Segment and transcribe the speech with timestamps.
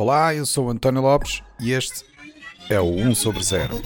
[0.00, 2.04] Olá, eu sou António Lopes e este
[2.70, 3.82] é o 1 sobre 0.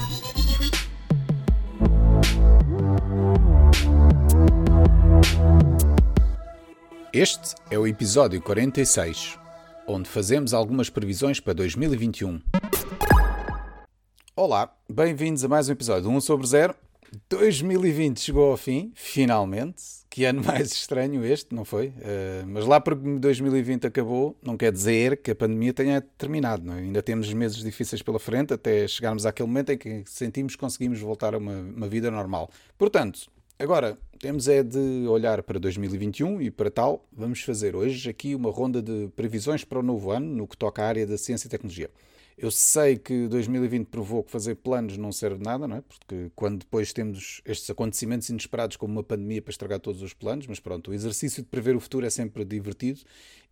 [7.14, 9.38] Este é o episódio 46,
[9.86, 12.42] onde fazemos algumas previsões para 2021.
[14.36, 16.74] Olá, bem-vindos a mais um episódio do 1 sobre 0.
[17.30, 20.01] 2020 chegou ao fim, finalmente.
[20.12, 21.86] Que ano mais estranho este, não foi?
[21.86, 26.70] Uh, mas lá porque 2020 acabou, não quer dizer que a pandemia tenha terminado.
[26.70, 26.80] É?
[26.80, 31.00] Ainda temos meses difíceis pela frente até chegarmos àquele momento em que sentimos que conseguimos
[31.00, 32.50] voltar a uma, uma vida normal.
[32.76, 33.20] Portanto,
[33.58, 38.50] agora temos é de olhar para 2021 e para tal, vamos fazer hoje aqui uma
[38.50, 41.50] ronda de previsões para o novo ano no que toca à área da ciência e
[41.50, 41.88] tecnologia.
[42.36, 45.82] Eu sei que 2020 provou que fazer planos não serve de nada, não é?
[45.82, 50.46] Porque quando depois temos estes acontecimentos inesperados como uma pandemia para estragar todos os planos,
[50.46, 53.00] mas pronto, o exercício de prever o futuro é sempre divertido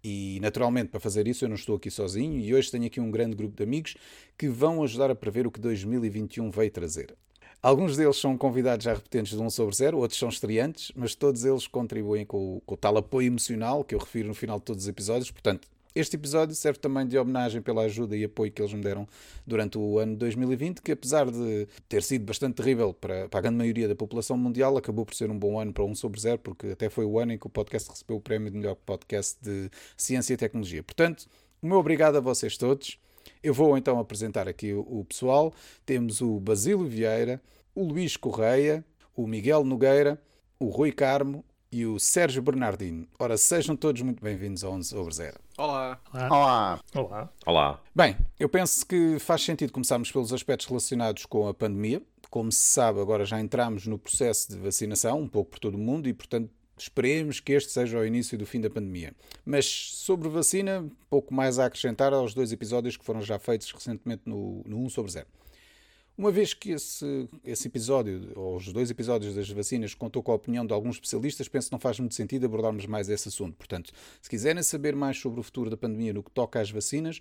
[0.03, 3.11] e naturalmente para fazer isso eu não estou aqui sozinho e hoje tenho aqui um
[3.11, 3.97] grande grupo de amigos
[4.37, 7.14] que vão ajudar a prever o que 2021 veio trazer.
[7.62, 11.45] Alguns deles são convidados já repetentes de um sobre zero, outros são estreantes, mas todos
[11.45, 14.64] eles contribuem com o, com o tal apoio emocional que eu refiro no final de
[14.64, 15.31] todos os episódios.
[15.31, 19.06] Portanto, este episódio serve também de homenagem pela ajuda e apoio que eles me deram
[19.46, 23.58] durante o ano 2020, que apesar de ter sido bastante terrível para, para, a grande
[23.58, 26.68] maioria da população mundial, acabou por ser um bom ano para um sobre zero, porque
[26.68, 29.70] até foi o ano em que o podcast recebeu o prémio de melhor podcast de
[29.96, 30.83] ciência e tecnologia.
[30.83, 31.27] Portanto,
[31.61, 32.98] o meu obrigado a vocês todos.
[33.42, 35.52] Eu vou então apresentar aqui o, o pessoal.
[35.84, 37.41] Temos o Basílio Vieira,
[37.74, 38.84] o Luís Correia,
[39.16, 40.20] o Miguel Nogueira,
[40.58, 43.07] o Rui Carmo, e o Sérgio Bernardino.
[43.19, 45.39] Ora, sejam todos muito bem-vindos ao 11 sobre 0.
[45.57, 46.01] Olá.
[46.13, 46.81] Olá.
[46.95, 47.33] Olá.
[47.47, 47.81] Olá.
[47.95, 52.03] Bem, eu penso que faz sentido começarmos pelos aspectos relacionados com a pandemia.
[52.29, 55.79] Como se sabe, agora já entramos no processo de vacinação, um pouco por todo o
[55.79, 59.13] mundo, e portanto esperemos que este seja o início do fim da pandemia.
[59.45, 64.23] Mas sobre vacina, pouco mais a acrescentar aos dois episódios que foram já feitos recentemente
[64.25, 65.27] no, no 1 sobre 0.
[66.21, 70.35] Uma vez que esse, esse episódio, ou os dois episódios das vacinas, contou com a
[70.35, 73.57] opinião de alguns especialistas, penso que não faz muito sentido abordarmos mais esse assunto.
[73.57, 77.20] Portanto, se quiserem saber mais sobre o futuro da pandemia no que toca às vacinas,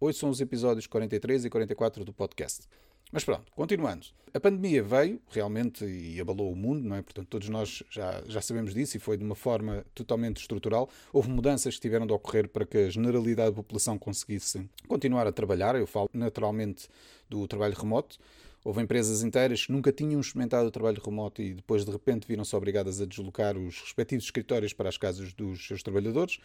[0.00, 2.66] hoje são os episódios 43 e 44 do podcast.
[3.12, 4.06] Mas pronto, continuando.
[4.32, 7.02] A pandemia veio realmente e abalou o mundo, não é?
[7.02, 10.88] Portanto, todos nós já, já sabemos disso e foi de uma forma totalmente estrutural.
[11.12, 15.32] Houve mudanças que tiveram de ocorrer para que a generalidade da população conseguisse continuar a
[15.32, 15.74] trabalhar.
[15.74, 16.88] Eu falo naturalmente
[17.28, 18.18] do trabalho remoto.
[18.64, 22.54] Houve empresas inteiras que nunca tinham experimentado o trabalho remoto e depois de repente viram-se
[22.54, 26.38] obrigadas a deslocar os respectivos escritórios para as casas dos seus trabalhadores.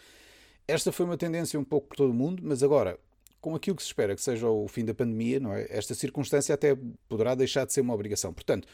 [0.68, 2.98] Esta foi uma tendência um pouco por todo o mundo, mas agora
[3.42, 5.68] com aquilo que se espera que seja o fim da pandemia, não é?
[5.70, 6.76] Esta circunstância até
[7.08, 8.34] poderá deixar de ser uma obrigação.
[8.34, 8.68] Portanto,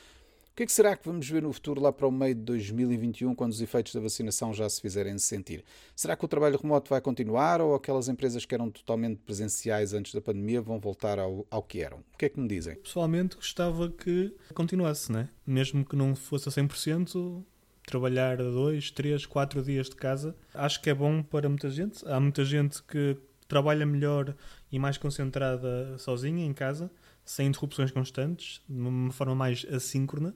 [0.51, 2.41] o que é que será que vamos ver no futuro lá para o meio de
[2.41, 5.63] 2021, quando os efeitos da vacinação já se fizerem sentir?
[5.95, 10.13] Será que o trabalho remoto vai continuar ou aquelas empresas que eram totalmente presenciais antes
[10.13, 11.99] da pandemia vão voltar ao, ao que eram?
[12.13, 12.75] O que é que me dizem?
[12.75, 15.29] Pessoalmente gostava que continuasse, né?
[15.45, 17.43] mesmo que não fosse a 100%,
[17.85, 20.35] trabalhar dois, três, quatro dias de casa.
[20.53, 22.07] Acho que é bom para muita gente.
[22.07, 23.17] Há muita gente que
[23.47, 24.35] trabalha melhor
[24.71, 26.89] e mais concentrada sozinha em casa,
[27.31, 30.35] sem interrupções constantes, de uma forma mais assíncrona.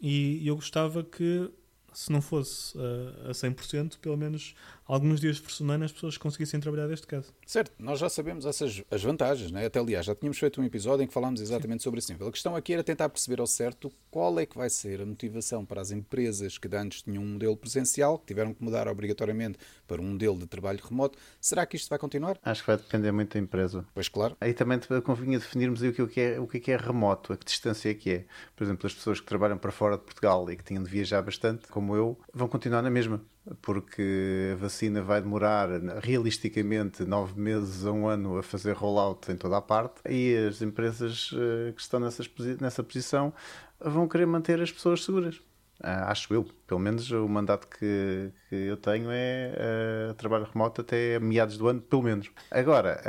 [0.00, 1.48] E eu gostava que,
[1.92, 4.52] se não fosse uh, a 100%, pelo menos
[4.86, 7.32] alguns dias por semana as pessoas conseguissem trabalhar deste caso.
[7.46, 9.66] Certo, nós já sabemos essas as vantagens, né?
[9.66, 11.84] até aliás, já tínhamos feito um episódio em que falámos exatamente Sim.
[11.84, 12.12] sobre isso.
[12.12, 15.64] A questão aqui era tentar perceber ao certo qual é que vai ser a motivação
[15.64, 20.00] para as empresas que antes tinham um modelo presencial, que tiveram que mudar obrigatoriamente para
[20.00, 21.18] um modelo de trabalho remoto.
[21.40, 22.38] Será que isto vai continuar?
[22.42, 23.84] Acho que vai depender muito da empresa.
[23.94, 24.36] Pois claro.
[24.40, 27.90] Aí também convinha definirmos aí o que é, o que é remoto, a que distância
[27.90, 28.24] é que é.
[28.56, 31.22] Por exemplo, as pessoas que trabalham para fora de Portugal e que tinham de viajar
[31.22, 33.20] bastante, como eu, vão continuar na mesma
[33.60, 35.68] porque a vacina vai demorar
[36.02, 40.62] realisticamente nove meses a um ano a fazer rollout em toda a parte e as
[40.62, 43.32] empresas eh, que estão nessas, nessa posição
[43.78, 45.40] vão querer manter as pessoas seguras.
[45.80, 50.80] Uh, acho eu, pelo menos o mandato que, que eu tenho é uh, trabalho remoto
[50.80, 52.30] até meados do ano, pelo menos.
[52.50, 53.00] Agora,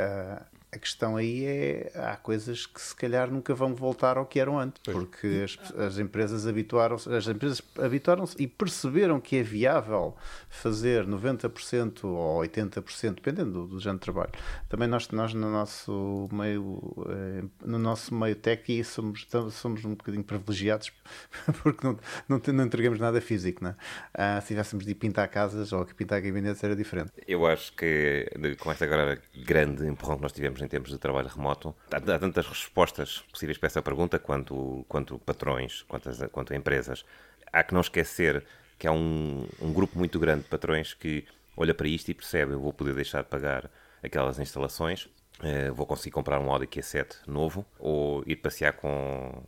[0.52, 4.38] uh, a questão aí é há coisas que se calhar nunca vão voltar ao que
[4.38, 4.96] eram antes, pois.
[4.96, 10.14] porque as, as, empresas habituaram-se, as empresas habituaram-se e perceberam que é viável
[10.48, 14.32] fazer 90% ou 80%, dependendo do, do género de trabalho.
[14.68, 20.24] Também nós, nós no nosso meio eh, no nosso meio tech somos, somos um bocadinho
[20.24, 20.92] privilegiados
[21.62, 21.98] porque não,
[22.28, 23.74] não, não entregamos nada físico, é?
[24.14, 27.12] ah, se tivéssemos de pintar casas ou que pintar gabinetes era diferente.
[27.26, 31.28] Eu acho que com esta agora grande empurrão que nós tivemos em termos de trabalho
[31.28, 31.74] remoto.
[31.90, 37.04] Há, há tantas respostas possíveis para essa pergunta quanto, quanto patrões, quanto, quanto empresas.
[37.52, 38.44] Há que não esquecer
[38.78, 41.24] que há um, um grupo muito grande de patrões que
[41.56, 43.70] olha para isto e percebe eu vou poder deixar de pagar
[44.02, 45.08] aquelas instalações
[45.40, 49.42] uh, vou conseguir comprar um Audi Q7 novo ou ir passear com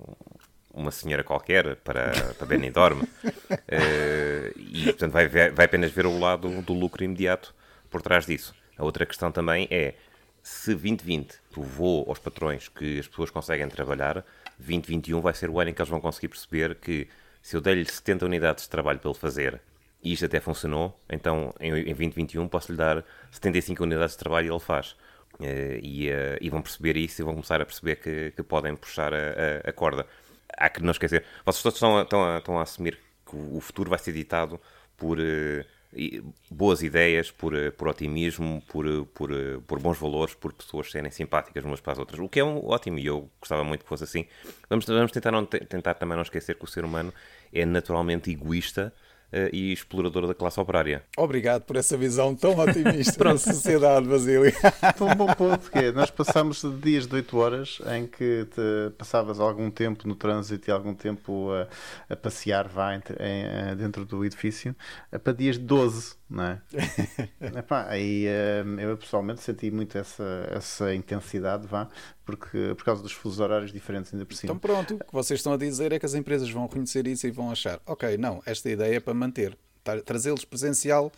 [0.73, 3.03] uma senhora qualquer para, para Benidorm.
[3.03, 3.06] uh,
[4.56, 7.55] e, portanto, vai, vai apenas ver o lado do lucro imediato
[7.91, 8.55] por trás disso.
[8.76, 9.94] A outra questão também é
[10.49, 14.25] se 2020 provou aos patrões que as pessoas conseguem trabalhar,
[14.59, 17.06] 2021 vai ser o ano em que eles vão conseguir perceber que
[17.43, 19.61] se eu dei-lhe 70 unidades de trabalho para ele fazer
[20.03, 24.61] e isto até funcionou, então em 2021 posso-lhe dar 75 unidades de trabalho e ele
[24.61, 24.97] faz.
[25.39, 28.75] Uh, e, uh, e, vão perceber isso e vão começar a perceber que, que podem
[28.75, 30.06] puxar a, a, a, corda.
[30.56, 33.91] Há que não esquecer, vocês todos estão a, estão a, estão assumir que o futuro
[33.91, 34.59] vai ser ditado
[34.97, 35.65] por uh,
[36.50, 39.31] boas ideias, por, por otimismo, por, por,
[39.67, 42.20] por bons valores, por pessoas serem simpáticas umas para as outras.
[42.20, 44.26] O que é um ótimo e eu gostava muito que fosse assim.
[44.69, 47.12] Vamos, vamos tentar, não, tentar também não esquecer que o ser humano
[47.52, 48.93] é naturalmente egoísta
[49.52, 51.02] e exploradora da classe operária.
[51.16, 54.52] Obrigado por essa visão tão otimista da sociedade, Basílio.
[55.00, 58.46] um bom ponto que é, nós passamos dias de 8 horas em que
[58.96, 61.69] passavas algum tempo no trânsito e algum tempo a,
[62.12, 64.75] a passear vá, em, em, dentro do edifício
[65.22, 66.60] para dias de 12 não é?
[67.58, 71.88] Epá, aí eh, eu pessoalmente senti muito essa, essa intensidade, vá,
[72.28, 74.52] porque, por causa dos fusos horários diferentes ainda por cima.
[74.52, 77.26] Então pronto, o que vocês estão a dizer é que as empresas vão reconhecer isso
[77.26, 79.56] e vão achar, ok, não, esta ideia é para manter.
[80.04, 81.10] Trazê-los presencial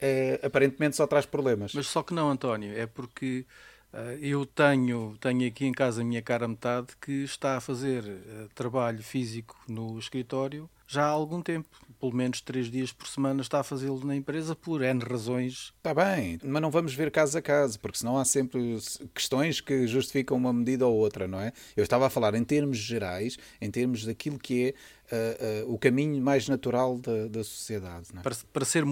[0.00, 1.74] é, aparentemente só traz problemas.
[1.74, 3.44] Mas só que não, António, é porque
[3.92, 8.02] uh, eu tenho, tenho aqui em casa a minha cara metade que está a fazer
[8.02, 11.68] uh, trabalho físico no escritório já há algum tempo
[12.04, 15.72] pelo menos três dias por semana está a fazê-lo na empresa por N razões.
[15.78, 18.76] Está bem, mas não vamos ver caso a caso, porque senão há sempre
[19.14, 21.50] questões que justificam uma medida ou outra, não é?
[21.74, 24.74] Eu estava a falar em termos gerais, em termos daquilo que
[25.10, 28.08] é uh, uh, o caminho mais natural da, da sociedade.
[28.14, 28.20] É?
[28.20, 28.84] Para, para ser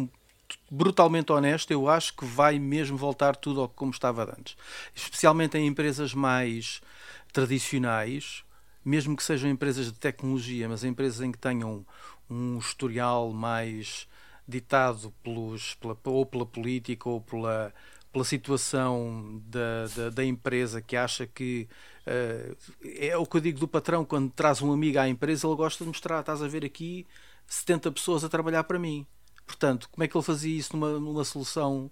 [0.71, 4.57] brutalmente honesto, eu acho que vai mesmo voltar tudo ao como estava antes.
[4.95, 6.81] Especialmente em empresas mais
[7.31, 8.43] tradicionais,
[8.85, 11.87] mesmo que sejam empresas de tecnologia, mas empresas em que tenham
[12.29, 14.09] um historial mais
[14.47, 17.73] ditado pelos, pela, ou pela política ou pela,
[18.13, 21.69] pela situação da, da, da empresa que acha que
[22.07, 25.57] uh, é o que eu digo do patrão quando traz um amigo à empresa ele
[25.57, 27.07] gosta de mostrar, estás a ver aqui
[27.47, 29.07] 70 pessoas a trabalhar para mim.
[29.47, 31.91] Portanto, como é que ele fazia isso numa, numa solução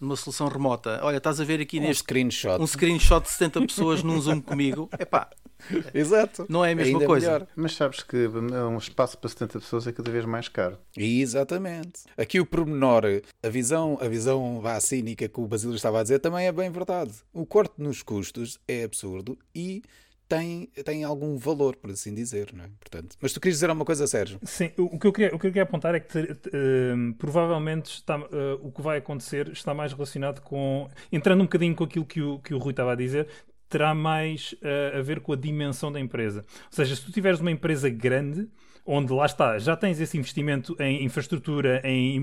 [0.00, 1.00] numa solução remota.
[1.02, 2.60] Olha, estás a ver aqui um neste screenshot.
[2.60, 4.88] um screenshot de 70 pessoas num Zoom comigo.
[4.98, 5.28] Epá,
[5.92, 6.46] Exato.
[6.48, 7.26] Não é a mesma Ainda coisa.
[7.26, 7.46] Melhor.
[7.56, 10.78] Mas sabes que um espaço para 70 pessoas é cada vez mais caro.
[10.96, 12.00] Exatamente.
[12.16, 13.04] Aqui o pormenor,
[13.42, 16.70] a visão, a visão vá, cínica que o Basílio estava a dizer também é bem
[16.70, 17.12] verdade.
[17.32, 19.82] O corte nos custos é absurdo e
[20.28, 22.68] tem, tem algum valor, por assim dizer, não é?
[22.78, 24.38] Portanto, mas tu querias dizer alguma coisa, Sérgio?
[24.42, 28.18] Sim, o que eu queria, o que eu queria apontar é que uh, provavelmente está,
[28.18, 28.26] uh,
[28.60, 32.38] o que vai acontecer está mais relacionado com, entrando um bocadinho com aquilo que o,
[32.40, 33.26] que o Rui estava a dizer,
[33.70, 36.44] terá mais uh, a ver com a dimensão da empresa.
[36.66, 38.48] Ou seja, se tu tiveres uma empresa grande,
[38.88, 42.18] onde lá está, já tens esse investimento em infraestrutura, em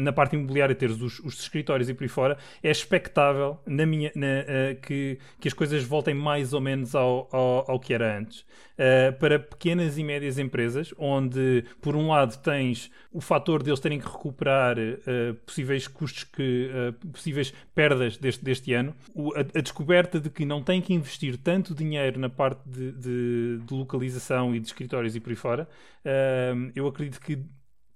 [0.00, 4.10] na parte imobiliária, teres os, os, escritórios e por aí fora, é expectável na minha,
[4.14, 8.18] na, uh, que, que as coisas voltem mais ou menos ao, ao, ao que era
[8.18, 8.40] antes.
[8.74, 14.00] Uh, para pequenas e médias empresas, onde por um lado tens o fator deles terem
[14.00, 16.70] que recuperar uh, possíveis custos que
[17.12, 21.36] possíveis perdas deste, deste ano, o, a, a, descoberta de que não têm que investir
[21.36, 25.68] tanto dinheiro na parte de, de, de localização e de escritórios e por aí fora,
[26.04, 27.44] uh, eu acredito que,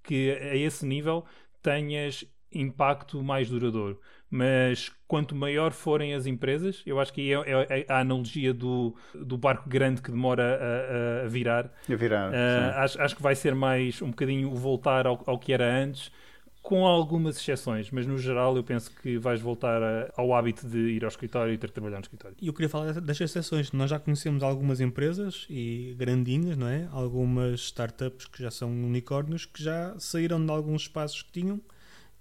[0.03, 1.25] que a esse nível
[1.61, 3.99] tenhas impacto mais duradouro.
[4.29, 8.95] Mas quanto maior forem as empresas, eu acho que é, é, é a analogia do,
[9.13, 11.71] do barco grande que demora a, a virar.
[11.91, 15.51] A virar uh, acho, acho, que vai ser mais um bocadinho voltar ao, ao que
[15.51, 16.11] era antes
[16.69, 20.77] com algumas exceções, mas no geral eu penso que vais voltar a, ao hábito de
[20.77, 22.37] ir ao escritório e ter que trabalhar no escritório.
[22.39, 23.71] E eu queria falar das exceções.
[23.71, 26.87] Nós já conhecemos algumas empresas e grandinhas, não é?
[26.91, 31.59] Algumas startups que já são unicórnios que já saíram de alguns espaços que tinham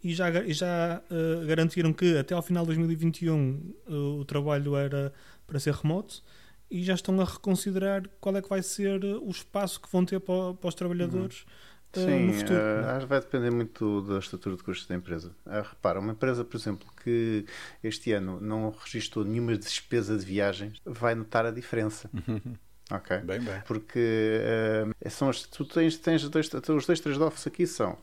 [0.03, 5.13] e já, já uh, garantiram que até ao final de 2021 uh, o trabalho era
[5.47, 6.23] para ser remoto
[6.71, 10.21] e já estão a reconsiderar qual é que vai ser o espaço que vão ter
[10.21, 11.43] para, para os trabalhadores.
[11.43, 15.35] Uhum eh, Sim, uh, vai depender muito da estrutura de custos da empresa.
[15.47, 17.47] Uh, repara, uma empresa, por exemplo, que
[17.83, 22.11] este ano não registrou nenhuma despesa de viagens, vai notar a diferença.
[22.91, 23.19] ok?
[23.19, 23.63] Bem, bem.
[23.67, 27.97] Porque uh, são as, tu tens, tens dois, os dois trade-offs aqui são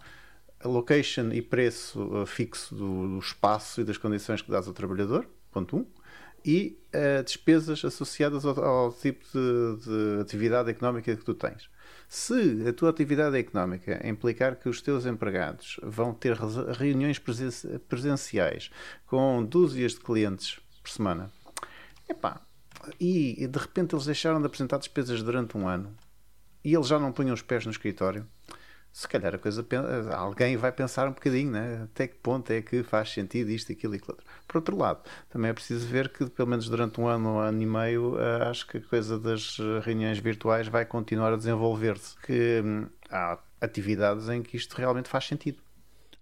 [0.59, 5.27] a location e preço fixo do, do, espaço e das condições que dás ao trabalhador,
[5.55, 5.85] ponto 1.
[6.47, 6.77] E
[7.25, 11.67] despesas associadas ao, ao tipo de, de atividade económica que tu tens.
[12.07, 16.37] Se a tua atividade económica implicar que os teus empregados vão ter
[16.77, 17.19] reuniões
[17.89, 18.69] presenciais
[19.07, 21.31] com dúzias de clientes por semana,
[22.07, 22.39] Epá,
[22.99, 25.95] e, e de repente eles deixaram de apresentar despesas durante um ano
[26.63, 28.27] e eles já não punham os pés no escritório
[28.95, 29.67] se calhar a coisa
[30.15, 31.81] alguém vai pensar um bocadinho, né?
[31.83, 34.25] até que ponto é que faz sentido isto, aquilo e aquilo outro.
[34.47, 37.61] Por outro lado, também é preciso ver que pelo menos durante um ano, um ano
[37.61, 42.15] e meio, eh, acho que a coisa das reuniões virtuais vai continuar a desenvolver-se.
[42.21, 45.57] Que hum, há atividades em que isto realmente faz sentido.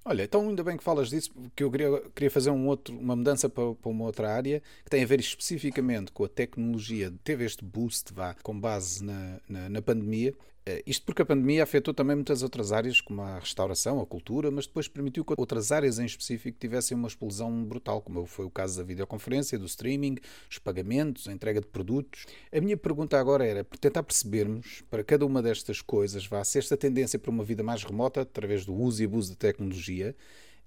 [0.03, 3.15] Olha, então ainda bem que falas disso, porque eu queria, queria fazer um outro, uma
[3.15, 7.13] mudança para, para, uma outra área que tem a ver especificamente com a tecnologia.
[7.23, 10.52] Teve este boost, vá, com base na, na, na pandemia, eh,
[10.85, 14.65] isto porque a pandemia afetou também muitas outras áreas, como a restauração, a cultura, mas
[14.65, 18.77] depois permitiu que outras áreas em específico tivessem uma explosão brutal, como foi o caso
[18.77, 20.17] da videoconferência, do streaming,
[20.49, 22.25] os pagamentos, a entrega de produtos.
[22.51, 26.77] A minha pergunta agora era tentar percebermos, para cada uma destas coisas, vá, se esta
[26.77, 30.15] tendência para uma vida mais remota, através do uso e abuso da tecnologia,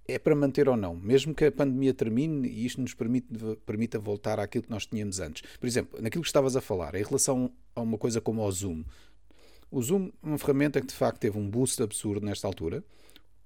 [0.09, 3.26] é para manter ou não, mesmo que a pandemia termine e isto nos permite,
[3.65, 5.43] permita voltar àquilo que nós tínhamos antes.
[5.59, 8.85] Por exemplo, naquilo que estavas a falar, em relação a uma coisa como o Zoom,
[9.70, 12.85] o Zoom é uma ferramenta que de facto teve um boost absurdo nesta altura,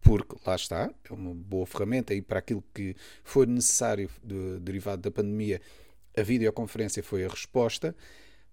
[0.00, 5.02] porque lá está, é uma boa ferramenta e para aquilo que foi necessário de, derivado
[5.02, 5.60] da pandemia,
[6.16, 7.94] a videoconferência foi a resposta,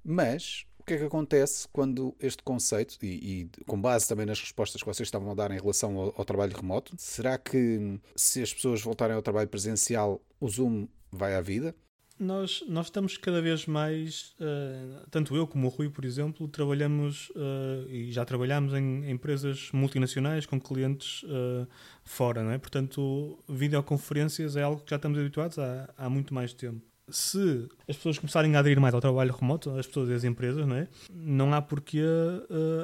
[0.04, 4.40] mas o que é que acontece quando este conceito, e, e, com base também nas
[4.40, 8.42] respostas que vocês estavam a dar em relação ao, ao, trabalho remoto, será que se
[8.42, 11.76] as pessoas voltarem ao trabalho presencial, o Zoom vai à vida?
[12.20, 17.30] Nós, nós estamos cada vez mais, uh, tanto eu como o Rui, por exemplo, trabalhamos
[17.32, 21.68] uh, e já trabalhamos em empresas multinacionais com clientes uh,
[22.04, 22.58] fora, não é?
[22.58, 26.82] Portanto, videoconferências é algo que já estamos habituados há, há muito mais tempo.
[27.10, 30.68] Se as pessoas começarem a aderir mais ao trabalho remoto, as pessoas e as empresas,
[30.68, 30.90] não é?
[31.10, 32.02] Não há porquê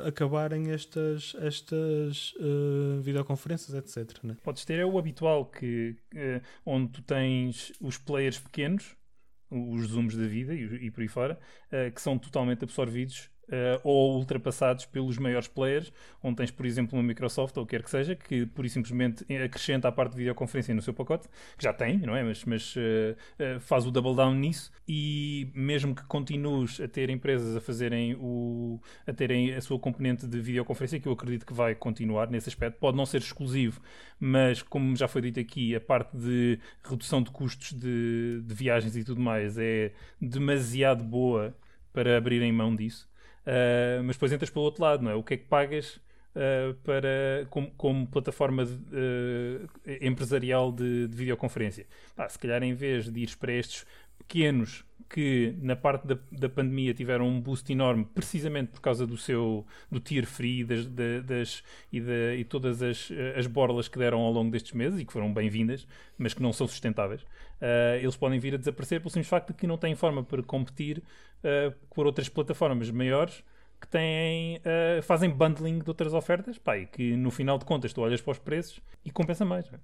[0.08, 2.34] acabarem estas, estas
[3.02, 4.18] videoconferências, etc.
[4.30, 4.36] É?
[4.42, 5.98] Podes ter é o habitual que
[6.66, 8.96] onde tu tens os players pequenos
[9.54, 11.40] os zooms da vida e, e por aí fora,
[11.72, 16.98] uh, que são totalmente absorvidos uh, ou ultrapassados pelos maiores players, onde tens, por exemplo,
[16.98, 20.12] uma Microsoft ou o que quer que seja, que por e simplesmente acrescenta a parte
[20.12, 22.24] de videoconferência no seu pacote, que já tem, não é?
[22.24, 27.56] Mas, mas uh, faz o double down nisso e mesmo que continues a ter empresas
[27.56, 31.76] a fazerem o a terem a sua componente de videoconferência, que eu acredito que vai
[31.76, 33.82] continuar nesse aspecto, pode não ser exclusivo,
[34.20, 38.96] mas como já foi dito aqui, a parte de redução de custos de, de viagens
[38.96, 41.56] e tudo mais é demasiado boa
[41.92, 43.08] para abrirem mão disso.
[43.46, 45.16] Uh, mas depois entras para o outro lado, não é?
[45.16, 45.98] O que é que pagas
[46.36, 49.70] uh, para, como, como plataforma de, uh,
[50.02, 51.86] empresarial de, de videoconferência?
[52.30, 53.86] Se calhar em vez de ires para estes
[54.18, 59.16] pequenos que na parte da, da pandemia tiveram um boost enorme precisamente por causa do
[59.16, 64.22] seu do tier free das, das, e, de, e todas as, as borlas que deram
[64.22, 65.86] ao longo destes meses e que foram bem-vindas,
[66.18, 67.24] mas que não são sustentáveis,
[67.64, 70.44] uh, eles podem vir a desaparecer pelo simples facto de que não têm forma para
[70.44, 73.44] competir uh, por outras plataformas maiores
[73.80, 77.94] que têm, uh, fazem bundling de outras ofertas pá, e que no final de contas
[77.94, 79.66] tu olhas para os preços e compensa mais.
[79.72, 79.80] É?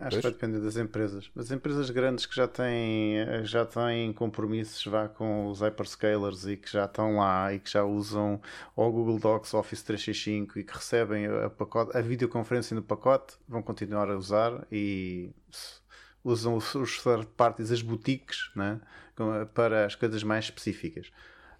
[0.00, 0.16] Acho pois?
[0.16, 1.28] que vai depender das empresas.
[1.36, 6.70] As empresas grandes que já têm, já têm compromissos vá, com os hyperscalers e que
[6.70, 8.40] já estão lá e que já usam
[8.76, 13.60] o Google Docs, Office 365 e que recebem a, pacote, a videoconferência no pacote, vão
[13.60, 15.32] continuar a usar e
[16.28, 18.80] usam os third parties, as boutiques, né,
[19.54, 21.10] para as coisas mais específicas.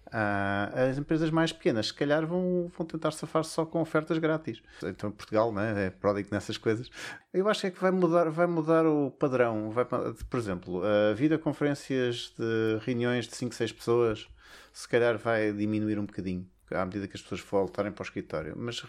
[0.07, 4.59] Uh, as empresas mais pequenas, se calhar, vão, vão tentar safar-se só com ofertas grátis.
[4.83, 6.89] Então, Portugal né, é pródigo nessas coisas.
[7.31, 9.69] Eu acho é que vai mudar, vai mudar o padrão.
[9.69, 14.27] Vai, por exemplo, uh, videoconferências de reuniões de 5, 6 pessoas,
[14.73, 18.53] se calhar vai diminuir um bocadinho à medida que as pessoas voltarem para o escritório.
[18.57, 18.81] Mas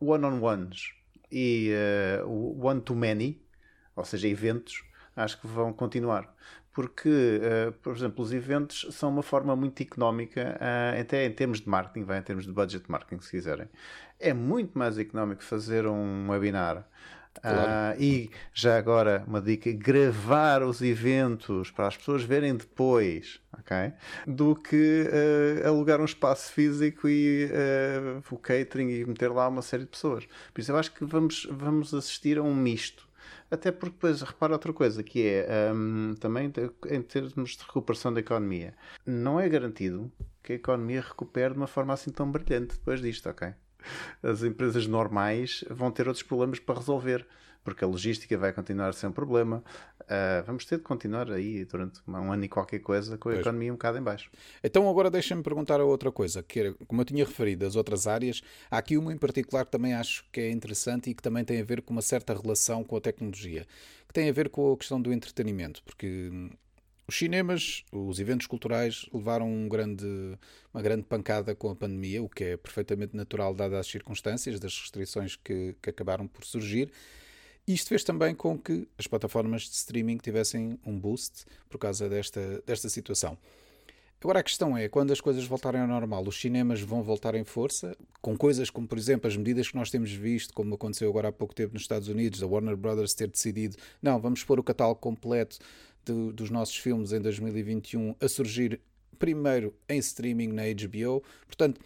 [0.00, 0.92] one-on-ones
[1.30, 1.72] e
[2.24, 3.40] uh, one-to-many,
[3.94, 4.84] ou seja, eventos,
[5.16, 6.34] acho que vão continuar
[6.74, 11.60] porque, uh, por exemplo, os eventos são uma forma muito económica, uh, até em termos
[11.60, 13.68] de marketing, vai, em termos de budget marketing, se quiserem.
[14.18, 16.84] É muito mais económico fazer um webinar.
[17.40, 17.98] Claro.
[17.98, 23.92] Uh, e já agora uma dica: gravar os eventos para as pessoas verem depois, ok?
[24.26, 25.08] Do que
[25.64, 29.90] uh, alugar um espaço físico e uh, o catering e meter lá uma série de
[29.90, 30.26] pessoas.
[30.52, 33.08] Por isso, eu acho que vamos, vamos assistir a um misto
[33.54, 36.52] até porque depois repara outra coisa, que é um, também
[36.88, 38.74] em termos de recuperação da economia.
[39.06, 40.10] Não é garantido
[40.42, 43.54] que a economia recupere de uma forma assim tão brilhante depois disto, ok?
[44.22, 47.26] As empresas normais vão ter outros problemas para resolver
[47.64, 49.64] porque a logística vai continuar a ser um problema.
[50.02, 53.40] Uh, vamos ter de continuar aí durante um ano e qualquer coisa com a pois.
[53.40, 54.30] economia um bocado em baixo.
[54.62, 58.06] Então agora deixa-me perguntar a outra coisa, que era, como eu tinha referido, as outras
[58.06, 61.44] áreas, há aqui uma em particular que também acho que é interessante e que também
[61.44, 63.66] tem a ver com uma certa relação com a tecnologia,
[64.06, 66.30] que tem a ver com a questão do entretenimento, porque
[67.06, 70.06] Os cinemas, os eventos culturais levaram um grande,
[70.72, 74.78] uma grande pancada com a pandemia, o que é perfeitamente natural dadas as circunstâncias das
[74.78, 76.90] restrições que, que acabaram por surgir.
[77.66, 82.62] Isto fez também com que as plataformas de streaming tivessem um boost por causa desta,
[82.66, 83.38] desta situação.
[84.24, 87.44] Agora a questão é, quando as coisas voltarem ao normal, os cinemas vão voltar em
[87.44, 91.28] força, com coisas como, por exemplo, as medidas que nós temos visto, como aconteceu agora
[91.28, 94.62] há pouco tempo nos Estados Unidos, da Warner Brothers ter decidido, não, vamos pôr o
[94.62, 95.58] catálogo completo
[96.04, 98.80] de, dos nossos filmes em 2021 a surgir
[99.18, 101.22] primeiro em streaming na HBO.
[101.46, 101.80] Portanto,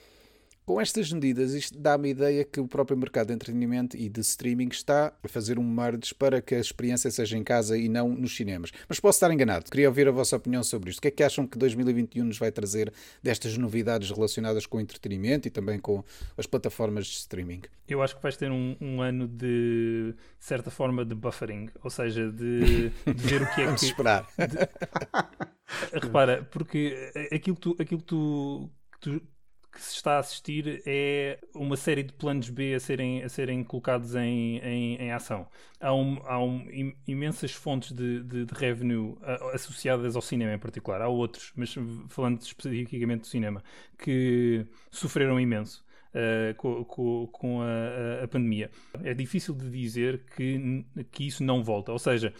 [0.68, 4.20] com estas medidas, isto dá-me a ideia que o próprio mercado de entretenimento e de
[4.20, 8.10] streaming está a fazer um merge para que a experiência seja em casa e não
[8.10, 8.70] nos cinemas.
[8.86, 9.70] Mas posso estar enganado.
[9.70, 10.98] Queria ouvir a vossa opinião sobre isto.
[10.98, 14.80] O que é que acham que 2021 nos vai trazer destas novidades relacionadas com o
[14.82, 16.04] entretenimento e também com
[16.36, 17.62] as plataformas de streaming?
[17.88, 22.30] Eu acho que vais ter um, um ano de certa forma de buffering, ou seja,
[22.30, 23.86] de, de ver o que é Vamos que.
[23.86, 24.28] esperar.
[24.36, 29.37] De, repara, porque aquilo que tu, aquilo que tu, que tu
[29.70, 33.62] que se está a assistir é uma série de planos B a serem, a serem
[33.62, 35.46] colocados em, em, em ação.
[35.80, 36.66] Há, um, há um,
[37.06, 39.16] imensas fontes de, de, de, revenue
[39.52, 41.02] associadas ao cinema em particular.
[41.02, 41.74] Há outros, mas
[42.08, 43.62] falando especificamente do cinema,
[43.98, 45.86] que sofreram imenso.
[46.08, 48.70] Uh, com, com, com a, a, pandemia.
[49.04, 51.92] É difícil de dizer que, que isso não volta.
[51.92, 52.32] Ou seja,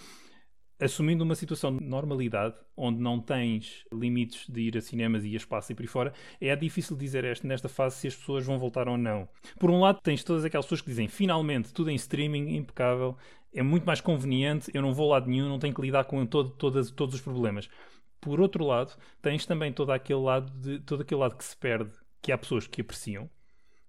[0.80, 5.36] assumindo uma situação de normalidade, onde não tens limites de ir a cinemas e a
[5.36, 8.58] espaço e por aí fora, é difícil dizer este, nesta fase se as pessoas vão
[8.58, 9.28] voltar ou não.
[9.58, 13.16] Por um lado, tens todas aquelas pessoas que dizem finalmente tudo em streaming, impecável,
[13.52, 16.50] é muito mais conveniente, eu não vou lado nenhum, não tenho que lidar com todo,
[16.50, 17.68] todas, todos os problemas.
[18.20, 21.90] Por outro lado, tens também todo aquele lado, de, todo aquele lado que se perde,
[22.20, 23.30] que há pessoas que apreciam,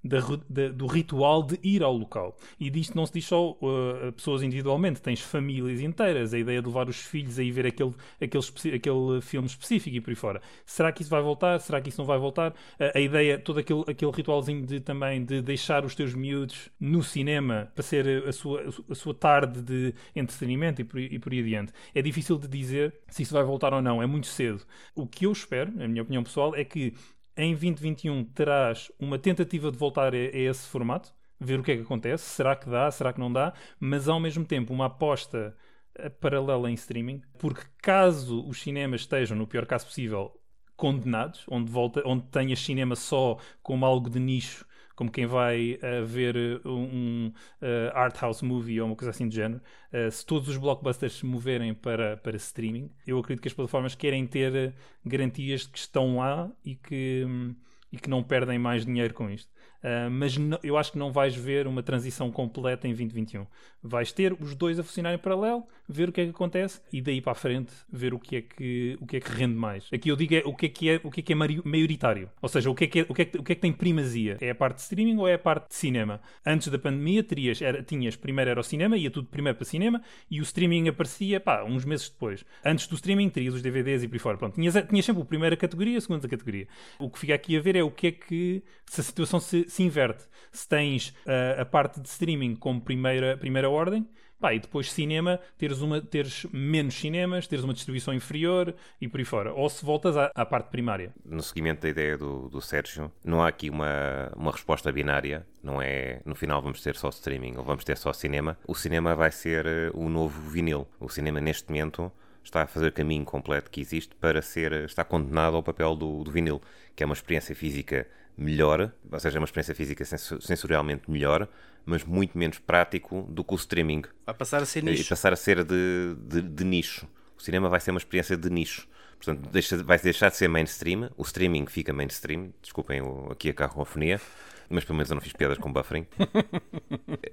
[0.04, 2.36] da, da, do ritual de ir ao local.
[2.60, 6.68] E disto não se diz só uh, pessoas individualmente, tens famílias inteiras, a ideia de
[6.68, 10.42] levar os filhos a ir ver aquele, aquele, aquele filme específico e por aí fora.
[10.66, 11.60] Será que isso vai voltar?
[11.60, 12.52] Será que isso não vai voltar?
[12.52, 17.04] Uh, a ideia, todo aquele, aquele ritualzinho de também de deixar os teus miúdos no
[17.04, 21.40] cinema para ser a sua, a sua tarde de entretenimento e por, e por aí
[21.40, 21.74] adiante.
[21.94, 24.62] É difícil de dizer se isso vai voltar ou não, é muito cedo.
[24.96, 26.94] O que eu espero, a minha opinião pessoal, é que
[27.40, 31.76] em 2021 terás uma tentativa de voltar a, a, esse formato, ver o que é
[31.78, 35.56] que acontece, será que dá, será que não dá, mas ao mesmo tempo uma aposta
[35.96, 40.38] eh, paralela em streaming, porque caso os cinemas estejam, no pior caso possível,
[40.76, 44.66] condenados, onde, volta, onde tenhas cinema só como algo de nicho
[45.00, 47.32] como quem vai uh, ver eh, um
[47.62, 49.62] uh, art house movie ou uma coisa assim do género,
[49.94, 53.96] uh, se todos os blockbusters se moverem para, para streaming, eu acredito que as plataformas
[53.96, 57.56] querem ter garantias de que estão lá e que, um,
[57.90, 59.50] e que não perdem mais dinheiro com isto.
[59.84, 63.46] Uh, mas eu acho que não vais ver uma transição completa em 2021.
[63.82, 67.02] Vais ter os dois a funcionar em paralelo, ver o que é que acontece e
[67.02, 69.88] daí para a frente ver o que é que, o que, é que rende mais.
[69.94, 72.30] Aqui eu digo é, o que é que é, o que é, que é maioritário.
[72.42, 73.62] Ou seja, o que, é que é, o, que é que, o que é que
[73.62, 74.38] tem primazia?
[74.42, 76.20] É a parte de streaming ou é a parte de cinema?
[76.46, 80.02] Antes da pandemia terias, era, tinhas primeiro era o cinema, ia tudo primeiro para cinema
[80.30, 82.44] e o streaming aparecia pá, uns meses depois.
[82.66, 84.38] Antes do streaming terias os DVDs e por aí fora.
[84.38, 86.68] Pronto, tinhas, tinhas sempre a primeira categoria e a segunda categoria.
[87.00, 89.69] O que fica aqui a ver é o que é que se a situação se
[89.70, 90.26] se inverte.
[90.52, 94.08] Se tens uh, a parte de streaming como primeira, primeira ordem,
[94.40, 99.20] pá, e depois cinema, teres, uma, teres menos cinemas, teres uma distribuição inferior e por
[99.20, 99.54] aí fora.
[99.54, 101.14] Ou se voltas à, à parte primária.
[101.26, 105.46] No seguimento da ideia do, do Sérgio, não há aqui uma, uma resposta binária.
[105.62, 108.58] Não é no final vamos ter só streaming ou vamos ter só cinema.
[108.68, 110.88] O cinema vai ser uh, o novo vinil.
[111.00, 112.12] O cinema, neste momento
[112.44, 116.24] está a fazer o caminho completo que existe para ser, está condenado ao papel do,
[116.24, 116.62] do vinil,
[116.96, 118.08] que é uma experiência física
[118.40, 121.48] melhor, ou seja, é uma experiência física sensorialmente melhor,
[121.86, 124.04] mas muito menos prático do que o streaming.
[124.26, 125.02] Vai passar a ser nicho.
[125.02, 127.08] E passar a ser de, de, de nicho.
[127.38, 128.88] O cinema vai ser uma experiência de nicho.
[129.18, 134.22] Portanto, deixa, vai deixar de ser mainstream, o streaming fica mainstream, desculpem aqui a carrofonia,
[134.70, 136.06] mas pelo menos eu não fiz piadas com buffering.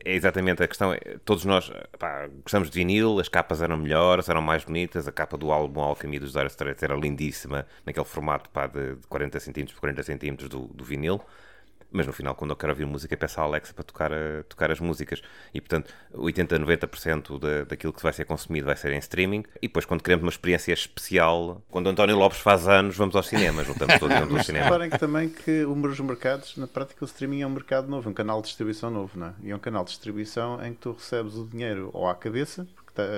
[0.05, 0.93] é exatamente a questão.
[0.93, 5.07] É, todos nós pá, gostamos de vinil, as capas eram melhores, eram mais bonitas.
[5.07, 9.39] A capa do álbum Alchemy dos Dire Straits era lindíssima, naquele formato pá, de 40
[9.41, 11.21] cm por 40 cm do, do vinil
[11.91, 14.71] mas no final, quando eu quero ouvir música, peço à Alexa para tocar, a, tocar
[14.71, 15.23] as músicas.
[15.53, 19.45] E portanto, 80, 90% da, daquilo que vai ser consumido vai ser em streaming.
[19.63, 23.67] E depois, quando queremos uma experiência especial, quando António Lopes faz anos, vamos aos cinemas,
[23.67, 24.65] juntamos todos vamos ao cinema.
[24.65, 28.15] Reparem que também que os mercados, na prática, o streaming é um mercado novo, um
[28.15, 29.35] canal de distribuição novo, não é?
[29.43, 32.67] E é um canal de distribuição em que tu recebes o dinheiro ou à cabeça,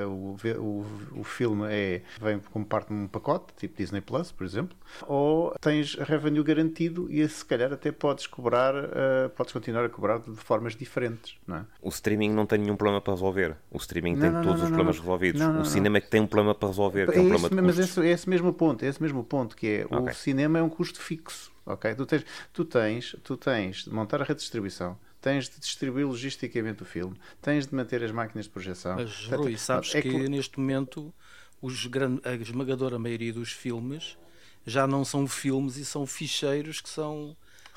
[0.06, 4.44] o, o, o filme é, vem como parte de um pacote, tipo Disney Plus, por
[4.44, 9.88] exemplo, ou tens revenue garantido e se calhar até podes cobrar, uh, podes continuar a
[9.88, 11.36] cobrar de formas diferentes.
[11.46, 11.64] Não é?
[11.82, 13.56] O streaming não tem nenhum problema para resolver.
[13.70, 15.42] O streaming não, tem não, todos não, os problemas resolvidos.
[15.42, 17.08] o cinema é que tem um problema para resolver.
[17.14, 20.12] É, um mas esse, é esse mesmo ponto, é esse mesmo ponto que é okay.
[20.12, 21.52] o cinema é um custo fixo.
[21.68, 21.94] Ok?
[21.94, 26.06] Tu tens, tu tens, tu tens de montar a rede de distribuição, tens de distribuir
[26.06, 28.96] logisticamente o filme, tens de manter as máquinas de projeção.
[28.96, 31.12] Mas, Rui, sabes é que, que, neste momento
[31.60, 31.88] os,
[32.24, 34.16] a esmagadora maioria dos filmes
[34.66, 37.36] já não são filmes e são ficheiros que são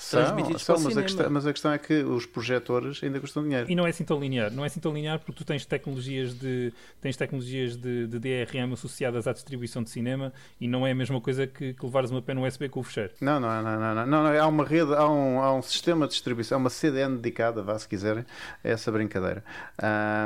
[0.09, 3.43] transmitidos são, são, mas, a questão, mas a questão é que os projetores ainda custam
[3.43, 3.69] dinheiro.
[3.69, 4.51] E não é assim tão linear.
[4.51, 8.73] Não é assim tão linear porque tu tens tecnologias de, tens tecnologias de, de DRM
[8.73, 12.21] associadas à distribuição de cinema e não é a mesma coisa que, que levares uma
[12.21, 13.13] pena USB com o fecheiro.
[13.21, 16.13] Não, não, não, não, não, não, Há uma rede, há um, há um sistema de
[16.13, 18.25] distribuição, há uma CDN dedicada, vá se quiserem,
[18.63, 19.43] a essa brincadeira.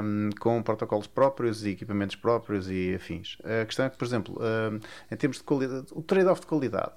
[0.03, 3.37] Um, com protocolos próprios e equipamentos próprios e afins.
[3.43, 4.79] A questão é que, por exemplo, um,
[5.11, 6.91] em termos de qualidade, o trade-off de qualidade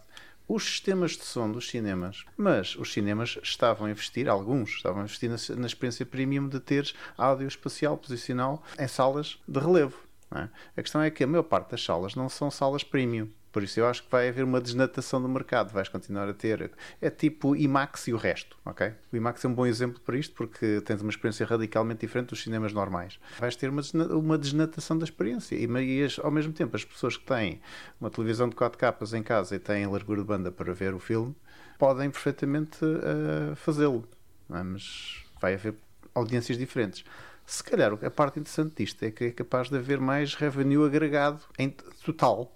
[0.48, 2.24] os sistemas de som dos cinemas.
[2.36, 6.58] Mas os cinemas estavam a investir, alguns estavam a investir na, na experiência premium de
[6.58, 9.98] teres áudio espacial posicional em salas de relevo.
[10.34, 10.48] É?
[10.76, 13.28] A questão é que a maior parte das salas não são salas premium.
[13.58, 15.72] Por isso eu acho que vai haver uma desnatação do mercado.
[15.72, 16.70] Vais continuar a ter.
[17.00, 18.92] É tipo IMAX e o resto, ok?
[19.12, 22.40] O IMAX é um bom exemplo para isto porque tens uma experiência radicalmente diferente dos
[22.40, 23.18] cinemas normais.
[23.36, 23.82] Vais ter uma,
[24.14, 25.56] uma desnatação da experiência.
[25.56, 27.60] E, e ao mesmo tempo, as pessoas que têm
[28.00, 31.00] uma televisão de 4 capas em casa e têm largura de banda para ver o
[31.00, 31.34] filme
[31.78, 34.08] podem perfeitamente uh, fazê-lo.
[34.54, 34.62] É?
[34.62, 35.74] Mas vai haver
[36.14, 37.04] audiências diferentes.
[37.44, 41.40] Se calhar a parte interessante disto é que é capaz de haver mais revenue agregado
[41.58, 41.70] em
[42.04, 42.52] total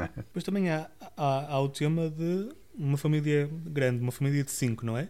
[0.00, 0.10] não é?
[0.16, 4.84] Depois também há, há, há o tema de uma família grande, uma família de cinco,
[4.84, 5.08] não é?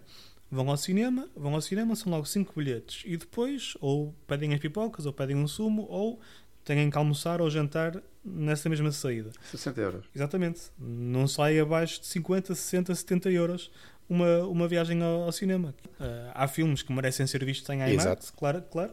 [0.51, 4.59] Vão ao cinema, vão ao cinema, são logo cinco bilhetes e depois ou pedem as
[4.59, 6.21] pipocas, ou pedem um sumo, ou
[6.65, 9.31] têm que almoçar ou jantar nessa mesma saída.
[9.53, 10.07] 60 euros.
[10.15, 10.61] Exatamente.
[10.79, 13.71] Não sai abaixo de 50, 60, 70 euros
[14.09, 15.75] uma, uma viagem ao, ao cinema.
[16.01, 18.63] Uh, há filmes que merecem ser vistos em IMAX, claro.
[18.63, 18.93] claro.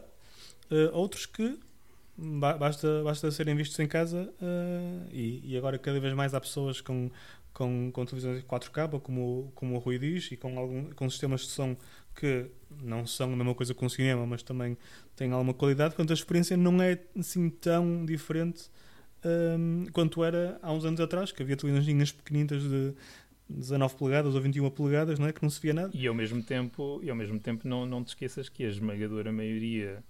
[0.70, 1.58] Uh, outros que
[2.18, 6.80] basta, basta serem vistos em casa uh, e, e, agora cada vez mais há pessoas
[6.80, 7.10] com,
[7.52, 11.48] com, com televisões 4K, como, como o Rui diz, e com, algum, com sistemas de
[11.48, 11.76] som
[12.14, 12.46] que
[12.82, 14.76] não são a mesma coisa com o cinema, mas também
[15.14, 18.68] têm alguma qualidade, portanto a experiência não é assim tão diferente
[19.24, 22.94] um, ah, quanto era há uns anos atrás, que havia televisões pequeninas de
[23.48, 25.32] 19 polegadas ou 21 polegadas, não é?
[25.32, 25.90] que não se via nada.
[25.94, 29.32] E ao mesmo tempo, e ao mesmo tempo não, não te esqueças que a esmagadora
[29.32, 30.02] maioria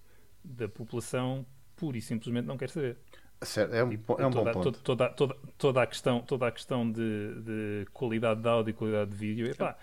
[0.43, 1.47] da população
[1.79, 2.97] pura e simplesmente não quer saber.
[3.43, 4.81] Certo, é um, tipo, é um toda, bom ponto.
[4.83, 9.11] Toda, toda, toda, a questão, toda a questão de, de qualidade de áudio e qualidade
[9.13, 9.79] de vídeo, epá,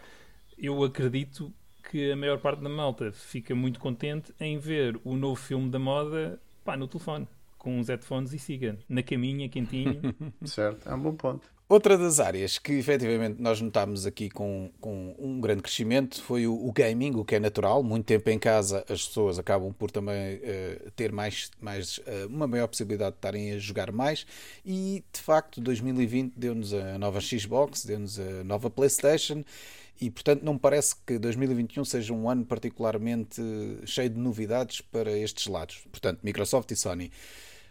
[0.58, 1.54] eu acredito
[1.90, 5.80] que a maior parte da malta fica muito contente em ver o novo filme da
[5.80, 7.28] moda pá, no telefone,
[7.58, 10.02] com uns headphones e siga, na caminha, quentinho.
[10.44, 11.55] certo, é um bom ponto.
[11.68, 16.54] Outra das áreas que efetivamente nós notámos aqui com, com um grande crescimento foi o,
[16.54, 17.82] o, gaming, o que é natural.
[17.82, 22.46] Muito tempo em casa as pessoas acabam por também uh, ter mais, mais uh, uma
[22.46, 24.28] maior possibilidade de estarem a jogar mais.
[24.64, 29.44] E de facto, 2020 deu-nos a nova Xbox, deu-nos a nova PlayStation.
[30.00, 33.42] E portanto, não me parece que 2021 seja um ano particularmente
[33.86, 35.84] cheio de novidades para estes lados.
[35.92, 37.12] Portanto, Microsoft e Sony.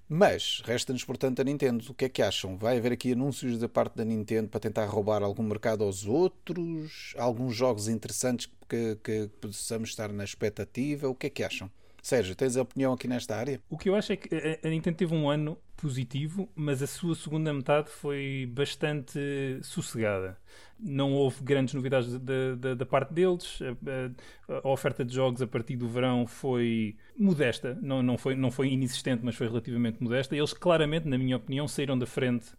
[0.08, 1.84] Mas resta-nos, portanto, a Nintendo.
[1.90, 2.56] O que é que acham?
[2.56, 7.14] Vai haver aqui anúncios da parte da Nintendo para tentar roubar algum mercado aos outros?
[7.16, 11.08] Alguns jogos interessantes que, que possamos estar na expectativa?
[11.08, 11.70] O que é que acham?
[12.04, 13.62] Sérgio, tens a opinião aqui nesta área?
[13.66, 14.28] O que eu acho é que
[14.62, 19.18] a Nintendo teve um ano positivo, mas a sua segunda metade foi bastante
[19.62, 20.36] sossegada.
[20.78, 23.58] Não houve grandes novidades da, da, da parte deles.
[23.62, 28.50] A, a, oferta de jogos a partir do verão foi modesta, não, não, foi, não
[28.50, 30.36] foi inexistente, mas foi relativamente modesta.
[30.36, 32.52] Eles claramente, na minha opinião, saíram da frente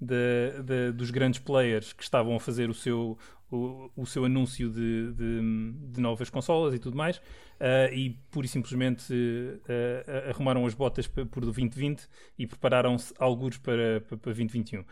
[0.00, 3.16] de, de, dos grandes players que estavam a fazer o seu,
[3.50, 8.46] o, o seu anúncio de, de, de, novas consolas e tudo mais, uh, e pura
[8.46, 12.08] e simplesmente uh, arrumaram as botas por 2020
[12.38, 14.84] e prepararam-se alguns para, para, para 2021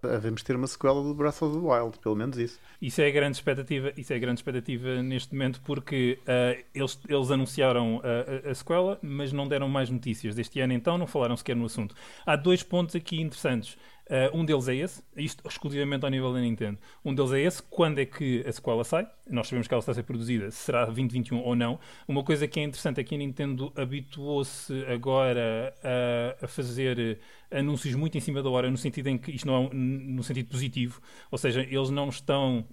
[0.00, 2.58] devemos ter uma sequela do Breath of the Wild, pelo menos isso.
[2.80, 6.98] Isso é a grande expectativa, isso é a grande expectativa neste momento, porque uh, eles,
[7.08, 10.34] eles anunciaram a, a, sequela, mas não deram mais notícias.
[10.34, 11.94] Deste ano, então, não falaram sequer no assunto.
[12.24, 13.76] Há dois pontos aqui interessantes.
[14.08, 16.78] Uh, um deles é esse, isto exclusivamente ao nível da Nintendo.
[17.04, 19.06] Um deles é esse, quando é que a sequela sai?
[19.28, 21.78] Nós sabemos que ela está a ser produzida, será 2021 ou não.
[22.06, 27.18] Uma coisa que é interessante é que a Nintendo habituou-se agora a, a, fazer
[27.50, 30.22] anúncios muito em cima da hora, no sentido em que isto não é um, no
[30.22, 32.64] sentido positivo, ou seja, eles não estão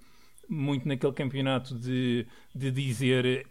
[0.48, 3.46] muito naquele campeonato de, de dizer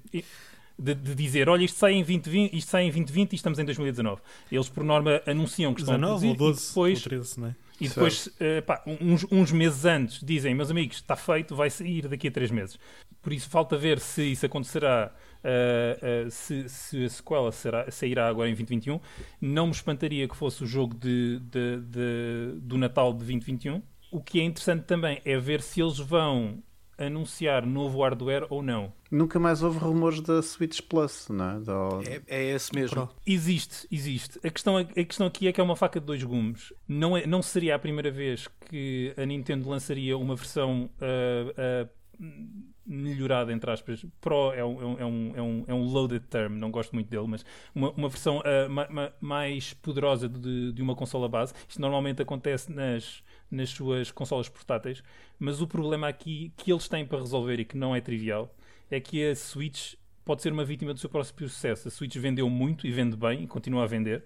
[0.79, 3.65] de, de, dizer, olha, isto sai em 2020, isto sai em 2020 e estamos em
[3.65, 4.21] 2019.
[4.51, 7.49] Eles, por norma, anunciam que estão 19 a produzir, ou 12 depois, ou 13, não
[7.49, 7.55] é?
[7.81, 12.07] E depois, uh, pá, uns, uns, meses antes, dizem, meus amigos, está feito, vai sair
[12.07, 12.79] daqui a 3 meses.
[13.21, 18.29] Por isso, falta ver se isso acontecerá, uh, uh, se, se, a sequela será, sairá
[18.29, 19.01] agora em 2021.
[19.41, 23.83] Não me espantaria que fosse o jogo de, de, de, do Natal de 2021.
[24.13, 26.63] O que é interessante também é ver se eles vão
[26.99, 28.93] anunciar novo hardware ou não.
[29.11, 31.61] Nunca mais houve rumores da Switch Plus, não é?
[31.61, 32.03] Do...
[32.07, 33.09] É, é esse mesmo.
[33.27, 34.39] Existe, existe.
[34.45, 36.73] A questão, a questão aqui é que é uma faca de dois gumes.
[36.89, 42.74] Não, é, não seria a primeira vez que a Nintendo lançaria uma versão uh, uh,
[42.87, 44.05] melhorada, entre aspas.
[44.21, 47.27] Pro é um, é, um, é, um, é um loaded term, não gosto muito dele,
[47.27, 47.45] mas
[47.75, 51.53] uma, uma versão uh, ma, ma, mais poderosa de, de uma consola base.
[51.69, 53.23] Isto normalmente acontece nas
[53.55, 55.03] nas suas consolas portáteis,
[55.39, 58.55] mas o problema aqui que eles têm para resolver e que não é trivial
[58.91, 59.95] é que a Switch
[60.25, 61.89] pode ser uma vítima do seu próprio sucesso.
[61.89, 64.25] A Switch vendeu muito e vende bem e continua a vender.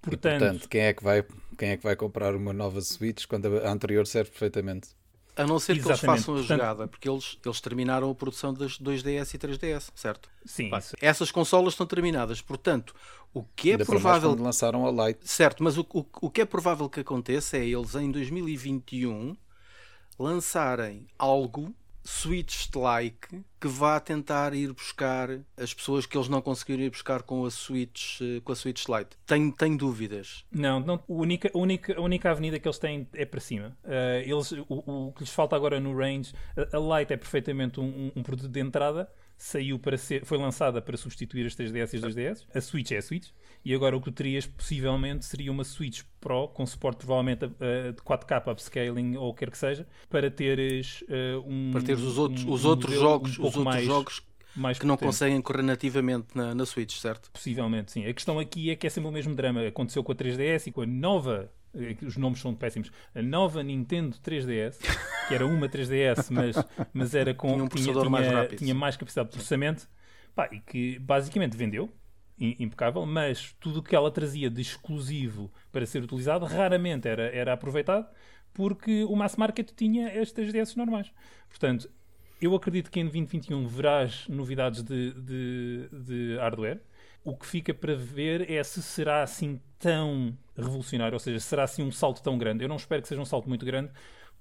[0.00, 1.24] Portanto, e, portanto quem, é que vai,
[1.58, 4.88] quem é que vai comprar uma nova Switch quando a anterior serve perfeitamente?
[5.40, 8.52] A não ser que eles façam a Portanto, jogada, porque eles, eles terminaram a produção
[8.52, 10.28] das 2DS e 3DS, certo?
[10.44, 10.70] Sim.
[11.00, 12.94] Essas consolas estão terminadas, portanto,
[13.32, 14.30] o que é Ainda provável.
[14.30, 15.20] Quando lançaram a Lite.
[15.28, 19.36] Certo, mas o, o, o que é provável que aconteça é eles em 2021
[20.18, 26.90] lançarem algo Switch-like que vá tentar ir buscar as pessoas que eles não conseguiram ir
[26.90, 29.10] buscar com a Switch, eh, com a Switch Lite.
[29.26, 30.44] Tenho, tenho dúvidas.
[30.50, 33.76] Não, não a, única, a, única, a única avenida que eles têm é para cima.
[33.84, 37.78] Uh, eles, o, o, que lhes falta agora no range, a, a Lite é perfeitamente
[37.78, 39.08] um, um produto de entrada
[39.42, 42.46] saiu para ser, foi lançada para substituir as 3DS e as 2DS.
[42.54, 43.28] A Switch é a Switch.
[43.64, 48.02] E agora o que tu terias possivelmente seria uma Switch Pro com suporte provavelmente de
[48.02, 51.70] 4K upscaling ou o que quer que seja, para teres uh, um.
[51.72, 54.22] Para teres os outros, um, os outros jogos, um os outros mais, jogos
[54.54, 57.30] mais que não conseguem correr nativamente na, na Switch, certo?
[57.30, 58.06] Possivelmente, sim.
[58.06, 59.66] A questão aqui é que é sempre o mesmo drama.
[59.66, 61.50] Aconteceu com a 3DS e com a nova
[62.02, 62.90] os nomes são péssimos.
[63.14, 64.78] A nova Nintendo 3DS,
[65.28, 66.56] que era uma 3DS, mas,
[66.92, 69.88] mas era com tinha, um tinha, tinha, mais tinha mais capacidade de processamento,
[70.34, 71.92] pá, e que basicamente vendeu,
[72.38, 77.52] impecável, mas tudo o que ela trazia de exclusivo para ser utilizado raramente era, era
[77.52, 78.06] aproveitado
[78.52, 81.12] porque o mass market tinha as 3DS normais.
[81.48, 81.90] Portanto,
[82.40, 86.80] eu acredito que em 2021 verás novidades de, de, de hardware.
[87.22, 91.82] O que fica para ver é se será assim tão revolucionário, ou seja, será assim
[91.82, 92.64] um salto tão grande.
[92.64, 93.90] Eu não espero que seja um salto muito grande,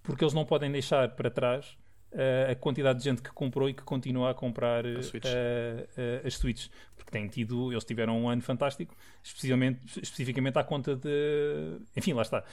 [0.03, 1.77] porque eles não podem deixar para trás
[2.11, 6.35] uh, a quantidade de gente que comprou e que continua a comprar uh, uh, as
[6.35, 6.69] Switches.
[6.95, 11.79] Porque têm tido, eles tiveram um ano fantástico, especificamente, especificamente à conta de.
[11.95, 12.43] Enfim, lá está.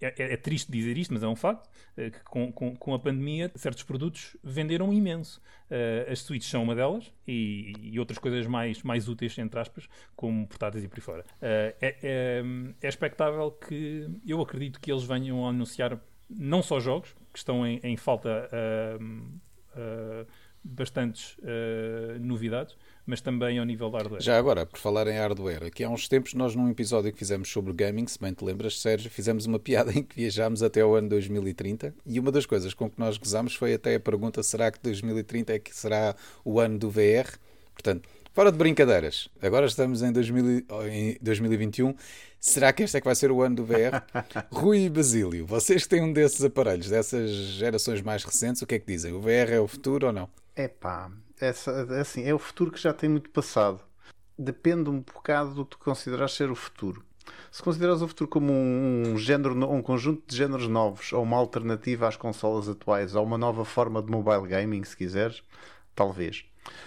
[0.00, 2.98] É, é, é, triste dizer isto, mas é um facto, que com, com, com, a
[2.98, 5.40] pandemia certos produtos venderam imenso.
[5.70, 9.88] Uh, as suítes são uma delas e, e, outras coisas mais, mais úteis, entre aspas,
[10.14, 11.22] como portáteis e por aí fora.
[11.22, 12.42] Uh, é, é,
[12.82, 17.66] é expectável que eu acredito que eles venham a anunciar não só jogos, que estão
[17.66, 20.26] em, em falta uh,
[20.62, 21.36] bastantes
[22.20, 24.22] novidades, mas também ao nível de hardware.
[24.22, 27.50] Já agora, por falar em hardware, aqui há uns tempos nós num episódio que fizemos
[27.50, 30.94] sobre gaming, se bem te lembras, Sérgio, fizemos uma piada em que viajámos até o
[30.94, 34.70] ano 2030 e uma das coisas com que nós gozámos foi até a pergunta será
[34.70, 36.14] que 2030 é que será
[36.44, 37.38] o ano do VR?
[37.72, 41.94] Portanto, fora de brincadeiras, agora estamos em, 2000, em 2021,
[42.40, 44.02] será que este é que vai ser o ano do VR?
[44.50, 48.76] Rui e Basílio, vocês que têm um desses aparelhos, dessas gerações mais recentes, o que
[48.76, 49.12] é que dizem?
[49.12, 50.28] O VR é o futuro ou não?
[50.56, 53.80] É pá, essa, é assim, é o futuro que já tem muito passado.
[54.38, 57.04] Depende um bocado do que tu consideras ser o futuro.
[57.50, 61.36] Se consideras o futuro como um, um, género, um conjunto de géneros novos, ou uma
[61.36, 65.42] alternativa às consolas atuais, ou uma nova forma de mobile gaming, se quiseres,
[65.94, 66.44] talvez.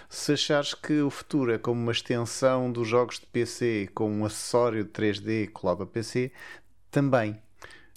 [0.10, 4.26] Se achares que o futuro é como uma extensão dos jogos de PC, com um
[4.26, 6.32] acessório de 3D colado a PC,
[6.92, 7.40] também.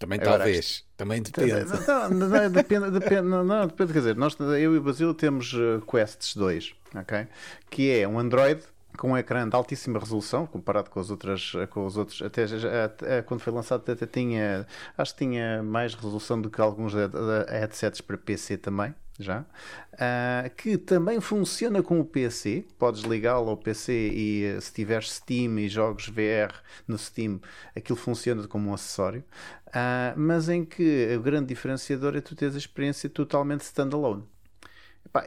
[0.01, 0.83] Também Agora, talvez.
[0.97, 1.53] Também depende.
[1.87, 3.93] Não, não, depende, depende, não, não, depende.
[3.93, 7.29] Quer dizer, nós, eu e o Basílio temos uh, Quests 2, ok?
[7.69, 8.63] Que é um Android
[8.97, 12.45] com um ecrã de altíssima resolução, comparado com as outras, com os outros, até,
[12.85, 16.95] até quando foi lançado até tinha, acho que tinha mais resolução do que alguns
[17.49, 23.57] headsets para PC também, já, uh, que também funciona com o PC, podes ligá-lo ao
[23.57, 26.53] PC e eh, se tiveres Steam e jogos VR
[26.89, 27.41] no Steam,
[27.77, 29.23] aquilo funciona como um acessório,
[29.69, 34.25] uh, mas em que o grande diferenciador é tu teres a experiência totalmente standalone.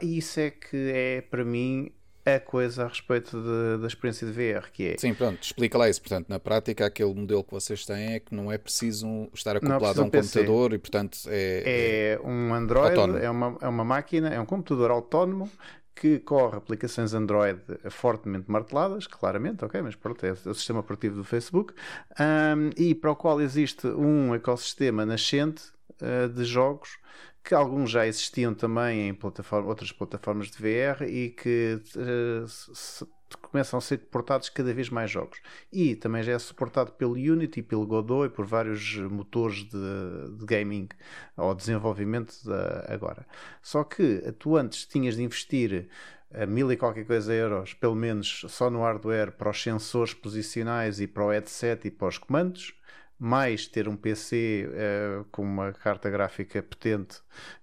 [0.02, 1.92] E isso é que é para mim
[2.24, 4.98] a coisa a respeito de, da experiência de VR, que é...
[4.98, 6.00] Sim, pronto, explica lá isso.
[6.00, 10.00] Portanto, na prática, aquele modelo que vocês têm é que não é preciso estar acoplado
[10.00, 12.14] a um computador e, portanto, é...
[12.14, 15.50] É um Android, é uma, é uma máquina, é um computador autónomo
[15.94, 21.24] que corre aplicações Android fortemente marteladas, claramente, ok, mas pronto, é o sistema operativo do
[21.24, 21.72] Facebook,
[22.18, 25.62] um, e para o qual existe um ecossistema nascente
[26.02, 26.98] uh, de jogos
[27.44, 33.06] que alguns já existiam também em plataforma, outras plataformas de VR e que uh, se,
[33.42, 35.40] começam a ser portados cada vez mais jogos.
[35.70, 40.46] E também já é suportado pelo Unity, pelo Godot e por vários motores de, de
[40.46, 40.88] gaming
[41.36, 43.26] ou desenvolvimento de, agora.
[43.60, 45.88] Só que tu antes tinhas de investir
[46.32, 50.98] a mil e qualquer coisa euros, pelo menos só no hardware, para os sensores posicionais
[50.98, 52.74] e para o headset e para os comandos
[53.18, 57.20] mais ter um PC uh, eh, com uma carta gráfica potente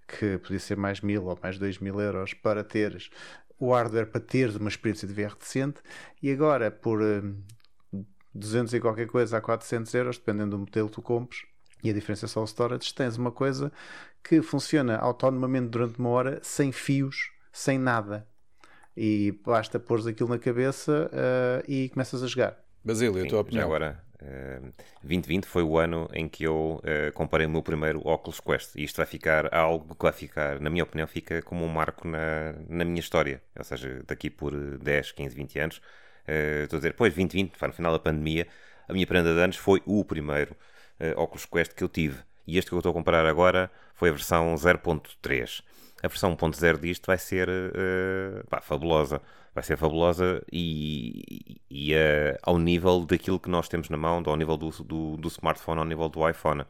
[0.08, 3.10] que podia ser mais mil ou mais dois mil euros para teres
[3.60, 5.82] o hardware para teres uma experiência de VR decente
[6.22, 7.36] e agora por uh,
[7.94, 8.00] eh,
[8.34, 11.46] 200 e qualquer coisa a 400 euros, dependendo do modelo que tu compres
[11.84, 13.72] e a diferença é só o storage, tens uma coisa
[14.24, 18.28] que funciona autonomamente durante uma hora sem fios, sem nada
[18.96, 22.58] e basta pôr aquilo na cabeça uh, e começas a jogar.
[22.84, 23.66] Basílio, a tua opinião?
[23.66, 24.04] agora,
[25.02, 28.84] 2020 foi o ano em que eu uh, comprei o meu primeiro Oculus Quest e
[28.84, 32.54] isto vai ficar algo que vai ficar, na minha opinião, fica como um marco na,
[32.70, 33.42] na minha história.
[33.58, 37.74] Ou seja, daqui por 10, 15, 20 anos, uh, estou a dizer, pois 2020, no
[37.74, 38.48] final da pandemia,
[38.88, 40.56] a minha prenda de anos foi o primeiro
[41.00, 42.20] uh, Oculus Quest que eu tive.
[42.46, 45.64] E este que eu estou a comprar agora foi a versão 0.3.
[46.04, 47.48] A versão 1.0 disto vai ser
[48.50, 49.22] pá, fabulosa
[49.54, 54.36] vai ser fabulosa e, e, uh, ao nível daquilo que nós temos na mão, ao
[54.38, 56.64] nível do, do, do, smartphone, ao nível do iPhone.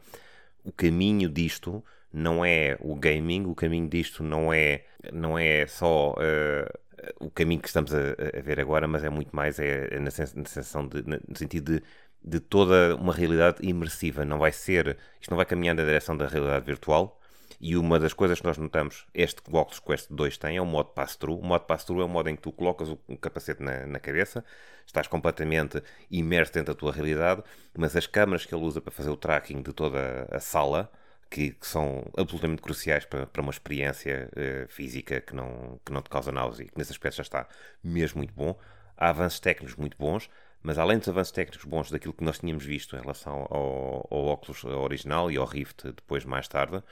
[0.64, 6.12] O caminho disto não é o gaming, o caminho disto não é, não é só
[6.12, 6.82] uh,
[7.20, 10.10] o caminho que estamos a, a, ver agora, mas é muito mais é, é na,
[10.10, 11.82] sensação de, no sentido de,
[12.24, 14.24] de toda uma realidade imersiva.
[14.24, 17.20] Não vai ser, isto não vai caminhar na direção da realidade virtual,
[17.62, 20.90] e uma das coisas que nós notamos, este Oculus Quest 2 tem, é o modo
[20.90, 21.38] pass-through.
[21.38, 24.44] O modo pass-through é o modo em que tu colocas o capacete na, na, cabeça,
[24.84, 27.40] estás completamente imerso dentro da tua realidade,
[27.78, 30.90] mas as câmaras que ele usa para fazer o tracking de toda a sala,
[31.30, 36.02] que, que são absolutamente cruciais para, para uma experiência uh, física que não, que não
[36.02, 37.46] te causa náusea, que nesse aspecto já está
[37.82, 38.58] mesmo muito bom.
[38.96, 40.28] Há avanços técnicos muito bons,
[40.64, 44.26] mas além dos avanços técnicos bons daquilo que nós tínhamos visto em relação ao, ao
[44.26, 46.82] Oculus original e ao Rift depois mais tarde,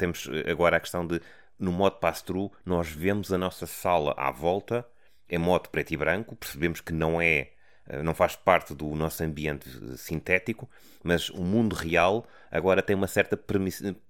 [0.00, 1.20] temos eh, agora a questão de,
[1.58, 4.86] no modo pass-through, nós vemos a nossa sala à volta,
[5.28, 7.50] em modo preto e branco, percebemos que não é
[7.90, 10.68] eh, não faz parte do nosso ambiente eh, sintético,
[11.02, 13.36] mas o mundo real agora tem uma certa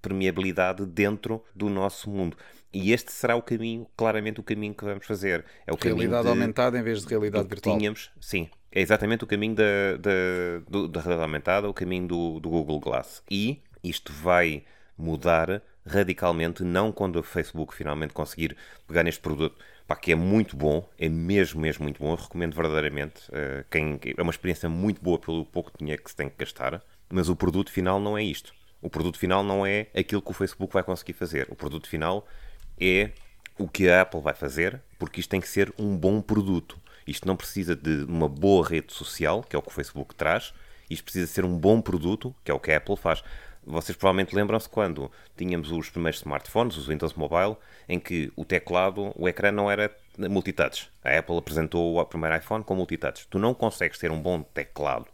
[0.02, 2.36] permeabilidade dentro do nosso mundo.
[2.72, 5.44] E este será o caminho, claramente o caminho que vamos fazer.
[5.66, 7.76] É o realidade de, aumentada em vez de realidade virtual.
[7.76, 12.48] Tínhamos, sim, é exatamente o caminho da, da, da realidade aumentada, o caminho do, do
[12.48, 13.22] Google Glass.
[13.28, 14.62] E isto vai
[14.96, 20.56] mudar radicalmente, não quando o Facebook finalmente conseguir pegar neste produto, pá, que é muito
[20.56, 25.00] bom, é mesmo, mesmo muito bom, eu recomendo verdadeiramente, uh, quem, é uma experiência muito
[25.00, 28.22] boa pelo pouco dinheiro que se tem que gastar, mas o produto final não é
[28.22, 28.54] isto.
[28.82, 31.46] O produto final não é aquilo que o Facebook vai conseguir fazer.
[31.50, 32.26] O produto final
[32.80, 33.10] é
[33.58, 36.78] o que a Apple vai fazer, porque isto tem que ser um bom produto.
[37.06, 40.54] Isto não precisa de uma boa rede social, que é o que o Facebook traz,
[40.88, 43.22] isto precisa ser um bom produto, que é o que a Apple faz.
[43.70, 47.56] Vocês provavelmente lembram-se quando tínhamos os primeiros smartphones, os Windows Mobile,
[47.88, 50.90] em que o teclado, o ecrã não era multitouch.
[51.04, 53.26] A Apple apresentou o primeiro iPhone com multitouch.
[53.28, 55.06] Tu não consegues ter um bom teclado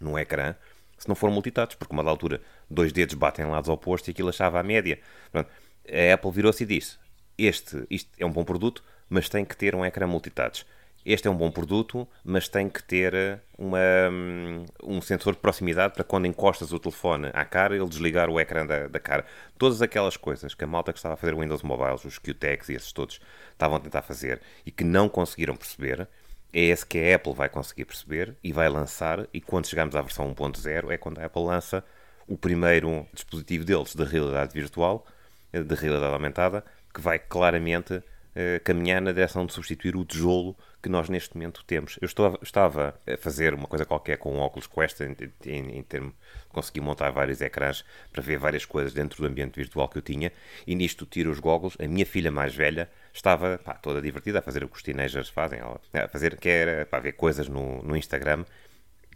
[0.00, 0.54] no ecrã
[0.98, 4.28] se não for multitouch, porque uma da altura dois dedos batem lados opostos e aquilo
[4.28, 4.98] achava a média.
[5.30, 5.48] Pronto,
[5.88, 6.98] a Apple virou-se e disse:
[7.38, 10.66] Este isto é um bom produto, mas tem que ter um ecrã multitouch
[11.10, 13.78] este é um bom produto, mas tem que ter eh, uma,
[14.12, 18.38] hum, um sensor de proximidade para quando encostas o telefone à cara, ele desligar o
[18.38, 19.24] ecrã da, da cara.
[19.56, 22.74] Todas aquelas coisas que a malta que estava a fazer Windows Mobile, os QTEX e
[22.74, 23.20] esses todos,
[23.52, 26.06] estavam a tentar fazer e que não conseguiram perceber,
[26.52, 29.26] é esse que a Apple vai conseguir perceber e vai lançar.
[29.32, 31.82] E quando chegarmos à versão 1.0, é quando a Apple lança
[32.26, 35.06] o primeiro dispositivo deles de realidade virtual,
[35.54, 38.02] eh, de realidade aumentada, que vai claramente
[38.40, 41.98] eh, caminhar na direção de substituir o tijolo que nós neste momento temos.
[42.00, 45.82] Eu estou, estava a fazer uma coisa qualquer com o Oculus Quest em, em, em
[45.82, 46.14] termos
[46.50, 50.30] consegui montar vários ecrãs para ver várias coisas dentro do ambiente virtual que eu tinha
[50.64, 51.76] e nisto tiro os goggles.
[51.80, 55.28] A minha filha mais velha estava pá, toda divertida a fazer o que os teenagers
[55.28, 58.44] fazem, a fazer que era para ver coisas no, no Instagram.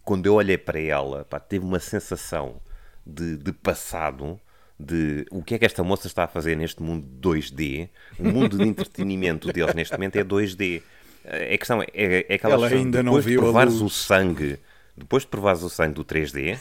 [0.03, 2.61] Quando eu olhei para ela, pá, teve uma sensação
[3.07, 4.41] de, de passado
[4.83, 7.89] de o que é que esta moça está a fazer neste mundo 2D.
[8.19, 10.83] O mundo de entretenimento deles neste momento é 2D.
[11.25, 14.59] A questão é, é, é aquela Ela ainda não viu de provares o sangue,
[14.97, 16.59] depois de provares o sangue do 3D,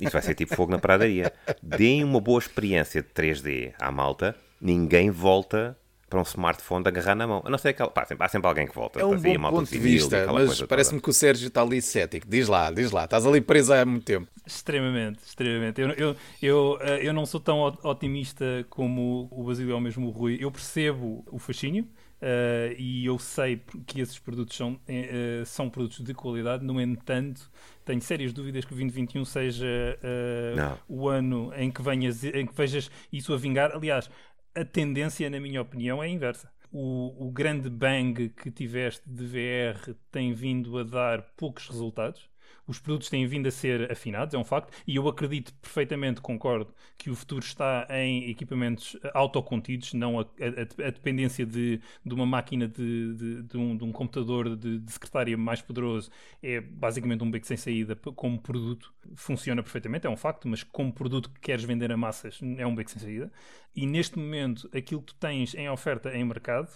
[0.00, 1.32] isso vai ser tipo fogo na pradaria.
[1.62, 5.76] Deem uma boa experiência de 3D à malta, ninguém volta
[6.10, 7.42] para um smartphone de agarrar na mão.
[7.44, 7.88] A não ser aquela.
[7.88, 9.00] Pá, sempre, há sempre alguém que volta.
[9.00, 12.26] É um bom ponto de vista, mas parece-me que o Sérgio está ali cético.
[12.28, 14.26] Diz lá, diz lá, estás ali preso há muito tempo.
[14.44, 15.80] Extremamente, extremamente.
[15.80, 20.10] Eu, eu, eu, eh, eu não sou tão otimista como o Basílio ou mesmo o
[20.10, 20.36] Rui.
[20.40, 21.86] Eu percebo o fascínio.
[22.20, 27.50] Uh, e eu sei que esses produtos são, uh, são produtos de qualidade, no entanto,
[27.82, 32.54] tenho sérias dúvidas que o 2021 seja uh, o ano em que, venhas, em que
[32.54, 33.72] vejas isso a vingar.
[33.74, 34.10] Aliás,
[34.54, 36.50] a tendência, na minha opinião, é inversa.
[36.72, 42.30] O, o grande bang que tiveste de VR tem vindo a dar poucos resultados
[42.66, 46.72] os produtos têm vindo a ser afinados, é um facto, e eu acredito perfeitamente, concordo,
[46.96, 52.26] que o futuro está em equipamentos autocontidos, não a, a, a dependência de, de, uma
[52.26, 56.10] máquina de, de, de um, um, computador de, secretária mais poderoso
[56.42, 58.92] é basicamente um beco sem saída como produto.
[59.14, 62.74] Funciona perfeitamente, é um facto, mas como produto que queres vender a massas é um
[62.74, 63.32] beco sem saída.
[63.74, 66.70] E neste momento, aquilo que tu tens em oferta em mercado,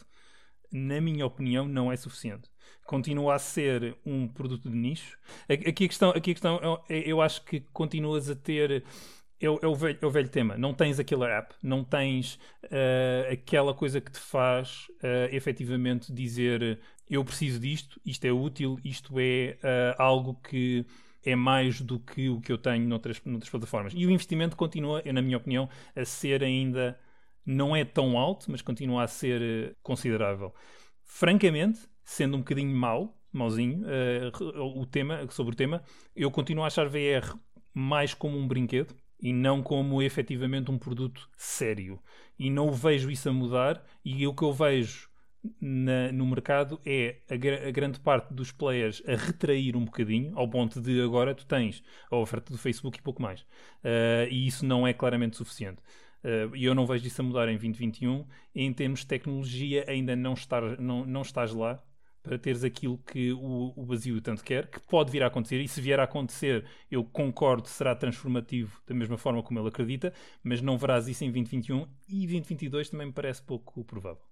[0.77, 2.51] na minha opinião, não é suficiente
[2.85, 5.18] continua a ser um produto de nicho.
[5.49, 8.85] Aqui a questão, aqui a questão é, eu acho que continuas a ter.
[9.41, 10.57] É o, é, o velho, é o, velho, tema.
[10.57, 16.81] Não tens aquela app, não tens uh, aquela coisa que te faz uh, efetivamente dizer
[17.11, 20.87] eu preciso disto, isto é útil, isto é uh, algo que
[21.22, 23.93] é mais do que o que eu tenho noutras, noutras plataformas.
[23.95, 26.99] E o investimento continua, na minha opinião, a ser ainda.
[27.45, 30.55] Não é tão alto, mas continua a ser considerável.
[31.03, 35.82] Francamente, sendo um bocadinho mau, mauzinho, uh, o tema, sobre o tema,
[36.14, 37.36] eu continuo a achar VR
[37.72, 42.01] mais como um brinquedo e não como efetivamente um produto sério.
[42.38, 45.09] E não vejo isso a mudar, e o que eu vejo
[45.61, 47.34] na, no mercado é a,
[47.68, 51.82] a, grande parte dos players a retrair um bocadinho, ao ponto de agora tu tens
[52.11, 53.40] a oferta do Facebook e pouco mais.
[53.82, 55.82] Uh, e isso não é claramente suficiente.
[56.25, 58.27] Uh, e eu não vejo isso a mudar em 2021.
[58.55, 61.83] Em termos de tecnologia, ainda não, estar, não, não estás lá
[62.25, 65.68] para teres aquilo que o, o Basílio tanto quer, que pode vir a acontecer, e
[65.68, 70.11] se vier a acontecer, eu concordo, será transformativo da mesma forma como ele acredita,
[70.43, 74.25] mas não verás isso em 2021 e 2022 também me parece pouco provável.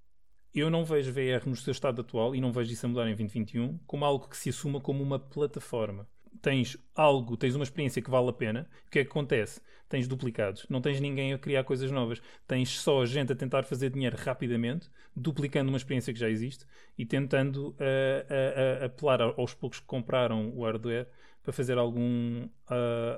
[0.55, 3.15] Eu não vejo VR no seu estado atual e não vejo isso a mudar em
[3.15, 6.09] 2021 como algo que se assuma como uma plataforma
[6.41, 9.61] tens algo, tens uma experiência que vale a pena, o que é que acontece?
[9.89, 13.91] Tens duplicados, não tens ninguém a criar coisas novas, tens só gente a tentar fazer
[13.91, 16.65] dinheiro rapidamente, duplicando uma experiência que já existe
[16.97, 21.07] e tentando uh, apelar aos poucos que compraram o hardware
[21.43, 22.49] para fazer algum,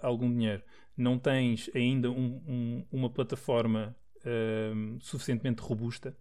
[0.03, 0.63] algum dinheiro.
[0.97, 3.95] Não tens ainda um, um, uma plataforma
[5.01, 6.17] suficientemente robusta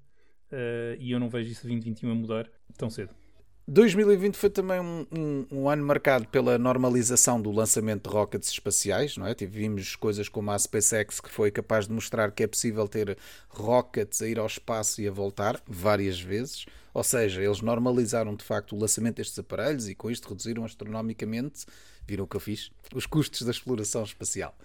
[1.00, 3.22] e eu não vejo isso 2021 a mudar tão cedo.
[3.66, 9.16] 2020 foi também um, um, um, ano marcado pela normalização do lançamento de rockets espaciais,
[9.16, 9.34] não é?
[9.34, 14.22] Tivemos coisas como a SpaceX que foi capaz de mostrar que é possível ter rockets
[14.22, 16.66] a ir ao espaço e a voltar várias vezes.
[16.93, 21.66] Ou seja, eles normalizaram de facto o lançamento destes aparelhos e com isto reduziram astronomicamente,
[22.08, 24.56] viram o que eu fiz, os custos da exploração espacial.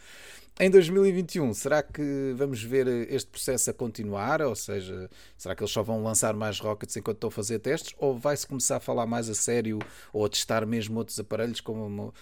[0.61, 4.43] Em 2021, será que vamos ver este processo a continuar?
[4.43, 7.95] Ou seja, será que eles só vão lançar mais rockets enquanto estão a fazer testes?
[7.97, 9.79] Ou vai-se começar a falar mais a sério
[10.13, 12.13] ou a testar mesmo outros aparelhos como,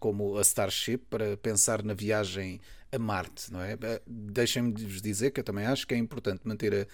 [0.00, 2.60] como a Starship para pensar na viagem
[2.92, 3.50] a Marte?
[3.50, 3.78] Não é?
[4.06, 6.86] Deixem-me vos dizer que eu também acho que é importante manter a,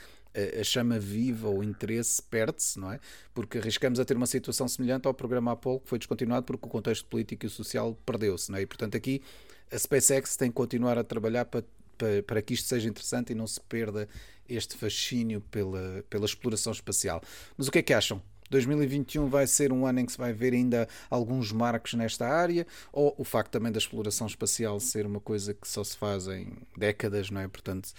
[0.61, 3.01] a, chama viva, o interesse perde-se, não é?
[3.33, 6.69] Porque arriscamos a ter uma situação semelhante ao programa Apollo que foi descontinuado porque o
[6.69, 8.63] contexto político e social perdeu-se, não é?
[8.63, 9.23] E portanto aqui
[9.71, 11.65] a SpaceX tem que continuar a trabalhar para,
[11.97, 14.09] para, para que isto seja interessante e não se perda
[14.49, 17.23] este fascínio pela, pela exploração espacial.
[17.57, 18.21] Mas o que é que acham?
[18.51, 22.67] 2021 vai ser um ano em que se vai ver ainda alguns marcos nesta área,
[22.93, 26.53] ou o facto também da exploração espacial ser uma coisa que só se faz em
[26.77, 27.49] décadas, não é?
[27.49, 27.93] Portanto,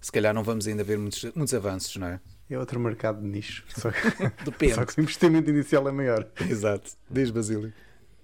[0.00, 2.20] se calhar não vamos ainda ver muitos, muitos avanços, não é?
[2.50, 3.64] É outro mercado de nicho.
[3.68, 3.98] Só que,
[4.44, 4.74] Depende.
[4.74, 6.26] Só que o investimento inicial é maior.
[6.40, 6.92] Exato.
[7.10, 7.72] Diz, Basílio.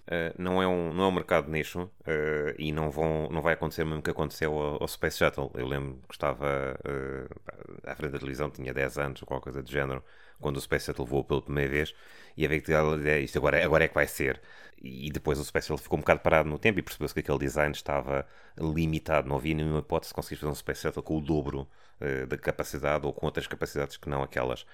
[0.06, 3.40] Uh, não, é um, não é um mercado de nicho uh, e não, vão, não
[3.40, 5.50] vai acontecer o mesmo que aconteceu ao, ao Space Shuttle.
[5.54, 9.62] Eu lembro que estava uh, à frente da televisão, tinha 10 anos ou qualquer coisa
[9.62, 10.02] do género,
[10.40, 11.94] quando o Space Shuttle voou pela primeira vez
[12.36, 14.40] e havia que ter isto agora, agora é que vai ser.
[14.82, 17.72] E depois o Shuttle ficou um bocado parado no tempo e percebeu-se que aquele design
[17.74, 18.26] estava
[18.58, 21.66] limitado, não havia nenhuma hipótese de conseguir fazer um Space Shuttle com o dobro
[22.28, 24.66] da capacidade ou com outras capacidades que não aquelas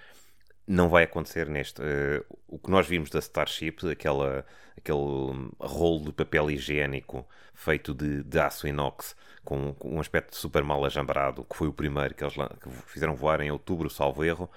[0.71, 1.83] não vai acontecer neste.
[1.83, 4.47] Uh, o que nós vimos da Starship, aquela,
[4.77, 10.63] aquele rolo de papel higiênico feito de, de aço inox, com, com, um aspecto super
[10.63, 14.45] mal ajambrado, que foi o primeiro que eles que fizeram voar em outubro, salvo erro,
[14.45, 14.49] uh,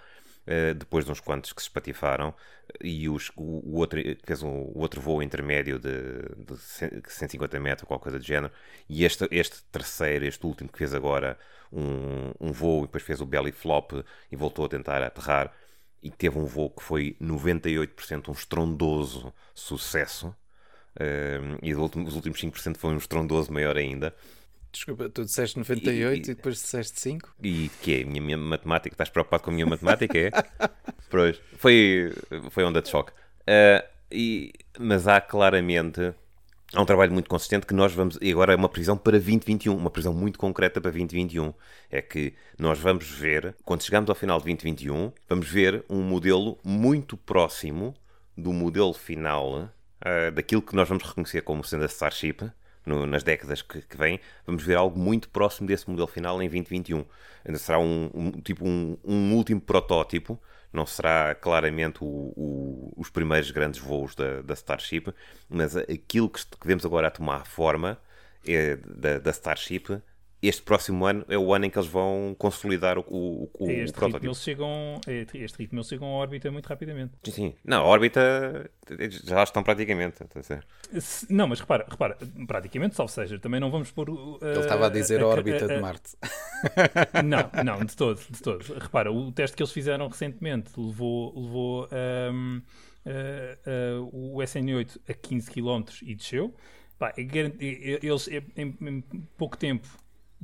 [0.75, 2.33] depois de uns quantos que se espatifaram,
[2.81, 8.03] e os, o, outro fez um, o outro voo intermédio de, de 150 metros, qualquer
[8.03, 8.51] coisa do género,
[8.89, 11.37] e este, este terceiro, este último que fez agora,
[11.71, 13.93] um, um voo e depois fez o belly flop
[14.31, 15.53] e voltou a tentar aterrar
[16.01, 20.35] e teve um voo que foi 98% um estrondoso sucesso
[21.61, 24.13] e os últimos 5% foi um estrondoso maior ainda.
[24.73, 27.35] Desculpa, tu disseste 98 e, e depois disseste 5?
[27.43, 28.01] E que é?
[28.01, 28.93] A minha, minha matemática?
[28.93, 30.17] Estás preocupado com a minha matemática?
[30.17, 30.31] É?
[31.11, 32.11] pois, foi,
[32.49, 33.11] foi onda de choque.
[33.11, 36.13] Uh, e, mas há claramente
[36.73, 38.17] há um trabalho muito consistente que nós vamos.
[38.19, 41.53] E agora é uma previsão para 2021, uma previsão muito concreta para 2021.
[41.91, 46.57] É que nós vamos ver, quando chegamos ao final de 2021, vamos ver um modelo
[46.63, 47.93] muito próximo
[48.35, 49.69] do modelo final
[50.01, 52.51] uh, daquilo que nós vamos reconhecer como sendo a Starship.
[52.85, 56.49] No, nas décadas que, que vêm, vamos ver algo muito próximo desse modelo final em
[56.49, 57.05] 2021.
[57.45, 60.37] Ainda será um, um tipo um, um último protótipo
[60.73, 65.13] não será claramente o, o, os primeiros grandes voos da, da Starship,
[65.47, 67.99] mas aquilo que, que, vemos agora a tomar forma
[68.45, 70.01] é, da, da Starship
[70.43, 73.91] este próximo ano é o ano em que eles vão consolidar o, o, o, este
[73.91, 74.25] o protótipo.
[74.25, 77.13] Eles chegam, este ritmo eles chegam à órbita muito rapidamente.
[77.23, 77.55] Sim, sim.
[77.63, 78.69] Não, a órbita
[79.23, 80.17] já estão praticamente.
[81.29, 84.09] Não, mas repara, repara, praticamente, salvo seja, também não vamos pôr.
[84.09, 86.17] Uh, Ele estava a dizer a, a, a órbita de Marte.
[87.23, 88.63] Não, não, de todo, de todo.
[88.79, 91.89] Repara, o teste que eles fizeram recentemente levou, levou
[92.31, 92.61] um,
[93.05, 96.53] uh, uh, o SN8 a 15 km e desceu.
[96.97, 99.01] Pá, eles em, em
[99.37, 99.87] pouco tempo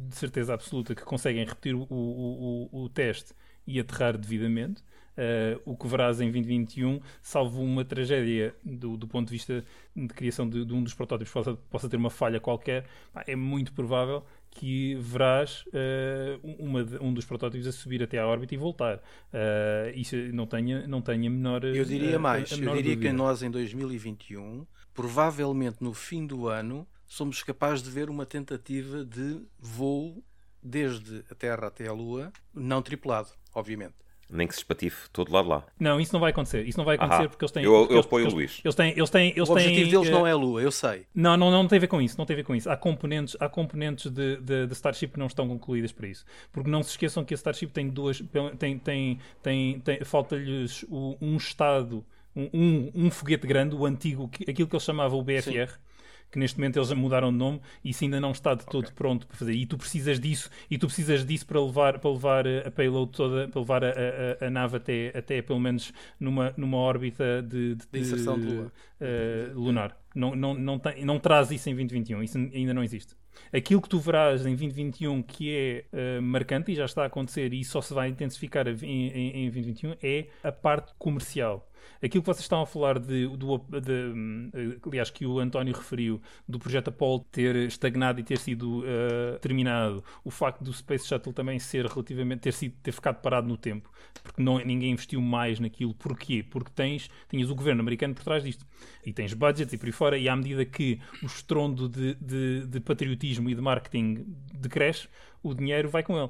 [0.08, 3.34] de certeza absoluta que conseguem repetir o, o, o, o teste
[3.68, 4.82] e aterrar devidamente.
[5.20, 10.08] Uh, o que verás em 2021, salvo uma tragédia do, do ponto de vista de
[10.08, 12.86] criação de, de um dos protótipos possa, possa ter uma falha qualquer,
[13.28, 18.56] é muito provável que verás uh, uma, um dos protótipos a subir até à órbita
[18.56, 18.98] e voltar.
[18.98, 21.66] Uh, isso não tenha, não tenha menor.
[21.66, 23.02] Eu diria mais, eu diria dúvida.
[23.02, 29.04] que nós em 2021, provavelmente no fim do ano, somos capazes de ver uma tentativa
[29.04, 30.24] de voo
[30.62, 33.96] desde a Terra até a Lua, não tripulado, obviamente.
[34.32, 35.66] Nem que se espatife todo lado lá.
[35.80, 36.64] Não, isso não vai acontecer.
[36.64, 37.30] Isso não vai acontecer Ahá.
[37.30, 37.64] porque eles têm.
[37.64, 38.62] Eu, eu apoio eles, o Luís.
[38.64, 40.72] Eles têm, eles têm, eles o objetivo têm, deles uh, não é a Lua, eu
[40.72, 41.08] sei.
[41.16, 42.16] Não, não, não tem a ver com isso.
[42.16, 42.70] Não tem a ver com isso.
[42.70, 46.26] Há componentes, há componentes de, de, de Starship que não estão concluídas para isso.
[46.52, 48.22] Porque não se esqueçam que a Starship tem duas.
[48.60, 50.86] Tem, tem, tem, tem falta-lhes
[51.20, 52.06] um estado.
[52.36, 55.89] Um, um, foguete grande, o antigo, aquilo que eles chamavam o BFR, Sim
[56.32, 58.96] que neste momento eles mudaram de nome e isso ainda não está de todo okay.
[58.96, 59.54] pronto para fazer.
[59.54, 63.48] E tu precisas disso, e tu precisas disso para levar, para levar a payload toda,
[63.48, 67.86] para levar a, a, a nave até, até pelo menos numa, numa órbita de, de,
[67.92, 68.72] de inserção de, de lua.
[69.00, 69.98] Uh, lunar.
[70.14, 73.16] Não, não, não, tem, não traz isso em 2021, isso ainda não existe.
[73.54, 77.54] Aquilo que tu verás em 2021 que é uh, marcante e já está a acontecer
[77.54, 81.69] e só se vai intensificar em, em, em 2021 é a parte comercial
[82.04, 86.60] Aquilo que vocês estão a falar de, do, de, aliás, que o António referiu, do
[86.60, 91.60] projeto Apollo ter estagnado e ter sido uh, terminado, o facto do Space Shuttle também
[91.60, 93.92] ser relativamente, ter, sido, ter ficado parado no tempo,
[94.24, 95.94] porque não, ninguém investiu mais naquilo.
[95.94, 96.44] Porquê?
[96.44, 98.66] Porque tens, tinhas o governo americano por trás disto.
[99.06, 102.68] E tens budgets e por aí fora, e à medida que o estrondo de, de,
[102.68, 105.08] de patriotismo e de marketing decresce,
[105.42, 106.30] o dinheiro vai com ele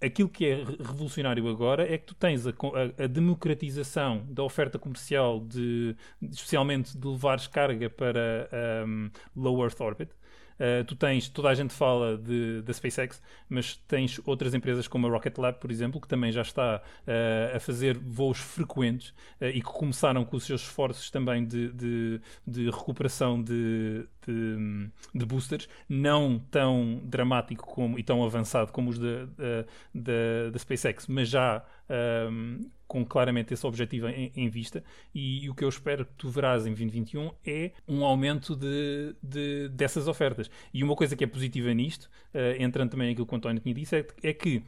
[0.00, 4.78] aquilo que é revolucionário agora é que tu tens a, a, a democratização da oferta
[4.78, 8.48] comercial, de, especialmente de levares carga para
[8.86, 10.10] um, low Earth orbit.
[10.60, 15.06] Uh, tu tens, toda a gente fala de, da SpaceX, mas tens outras empresas como
[15.06, 19.08] a Rocket Lab, por exemplo, que também já está uh, a fazer voos frequentes
[19.40, 24.04] uh, e que começaram com os seus esforços também de, de, de recuperação de,
[25.14, 31.64] de, boosters, não tão dramático como, e tão avançado como os da SpaceX, mas já
[31.90, 34.82] um, com claramente esse objetivo em, em vista.
[35.14, 39.14] E, e, o que eu espero que tu verás em 2021 é um aumento de,
[39.22, 40.50] de dessas ofertas.
[40.72, 43.74] E uma coisa que é positiva nisto, uh, entrando também aquilo que o António tinha
[43.74, 44.62] dito, é, é que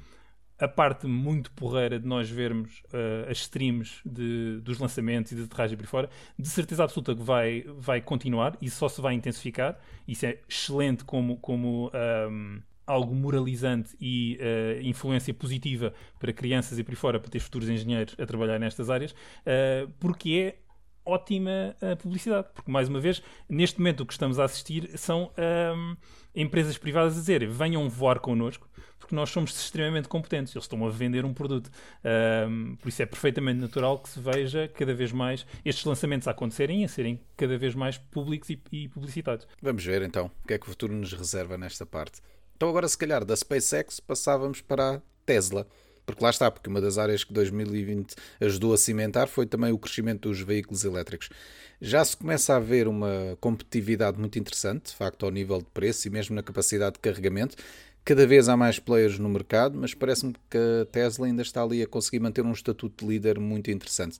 [0.58, 5.42] a parte muito porreira de nós vermos uh, as streams de, dos lançamentos e de
[5.42, 9.76] aterragem por fora, de certeza absoluta que vai, vai continuar e só se vai intensificar.
[10.06, 11.90] Isso é excelente como, como
[12.30, 17.68] um, algo moralizante e uh, influência positiva para crianças e por fora, para ter futuros
[17.68, 20.62] engenheiros a trabalhar nestas áreas, uh, porque é
[21.04, 22.48] ótima uh, publicidade.
[22.54, 25.30] Porque, mais uma vez, neste momento o que estamos a assistir são
[25.76, 25.96] um,
[26.34, 28.68] empresas privadas a dizer venham voar connosco,
[28.98, 30.54] porque nós somos extremamente competentes.
[30.54, 31.70] Eles estão a vender um produto.
[32.48, 36.30] Um, por isso é perfeitamente natural que se veja cada vez mais estes lançamentos a
[36.30, 39.46] acontecerem e a serem cada vez mais públicos e, e publicitados.
[39.60, 42.20] Vamos ver então o que é que o futuro nos reserva nesta parte.
[42.62, 45.66] Então agora se calhar da SpaceX passávamos para a Tesla.
[46.06, 49.78] Porque lá está, porque uma das áreas que 2020 ajudou a cimentar foi também o
[49.78, 51.28] crescimento dos veículos elétricos.
[51.80, 56.06] Já se começa a ver uma competitividade muito interessante, de facto, ao nível de preço
[56.06, 57.56] e mesmo na capacidade de carregamento,
[58.04, 61.80] Cada vez há mais players no mercado, mas parece-me que a Tesla ainda está ali
[61.82, 64.18] a conseguir manter um estatuto de líder muito interessante.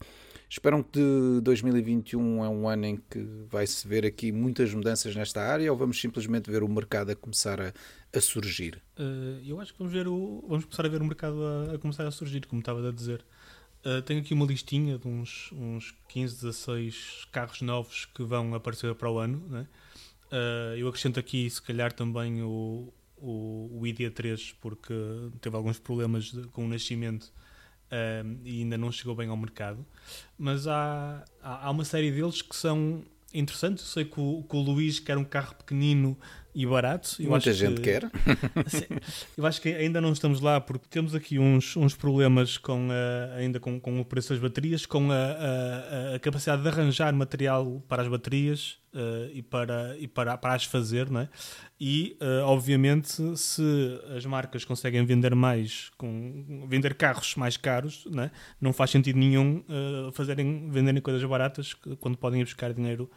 [0.49, 1.01] Esperam que
[1.43, 3.19] 2021 é um ano em que
[3.51, 7.61] vai-se ver aqui muitas mudanças nesta área ou vamos simplesmente ver o mercado a começar
[7.61, 7.73] a,
[8.15, 8.81] a surgir?
[8.99, 11.79] Uh, eu acho que vamos, ver o, vamos começar a ver o mercado a, a
[11.79, 13.25] começar a surgir, como estava a dizer.
[13.85, 18.95] Uh, tenho aqui uma listinha de uns, uns 15, 16 carros novos que vão aparecer
[18.95, 19.43] para o ano.
[19.49, 19.67] Né?
[20.31, 24.95] Uh, eu acrescento aqui, se calhar, também o, o, o ID3, porque
[25.41, 27.33] teve alguns problemas de, com o nascimento
[27.93, 29.85] um, e ainda não chegou bem ao mercado.
[30.39, 33.03] Mas há, há, há uma série deles que são
[33.35, 33.85] interessantes.
[33.85, 36.17] Eu sei que o, que o Luís quer um carro pequenino
[36.55, 37.17] e barato.
[37.19, 38.11] Eu Muita gente que, quer.
[39.37, 43.37] eu acho que ainda não estamos lá porque temos aqui uns, uns problemas com a,
[43.37, 47.83] ainda com, com o preço das baterias, com a, a, a capacidade de arranjar material
[47.89, 51.29] para as baterias uh, e, para, e para, para as fazer, não é?
[51.81, 58.25] E, uh, obviamente, se as marcas conseguem vender mais, com, vender carros mais caros, não,
[58.25, 58.31] é?
[58.61, 63.11] não faz sentido nenhum uh, fazerem, venderem coisas baratas quando podem ir buscar dinheiro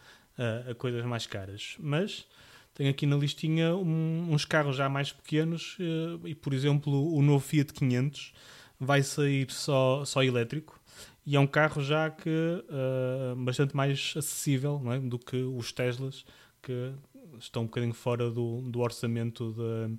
[0.70, 1.78] a coisas mais caras.
[1.80, 2.28] Mas
[2.76, 7.22] tenho aqui na listinha um, uns carros já mais pequenos uh, e, por exemplo, o
[7.22, 8.34] novo Fiat 500
[8.80, 10.80] vai sair só, só elétrico
[11.26, 15.00] e é um carro já que uh, bastante mais acessível é?
[15.00, 16.26] do que os Teslas
[16.62, 16.92] que
[17.40, 19.98] estão um bocadinho fora do, do orçamento de,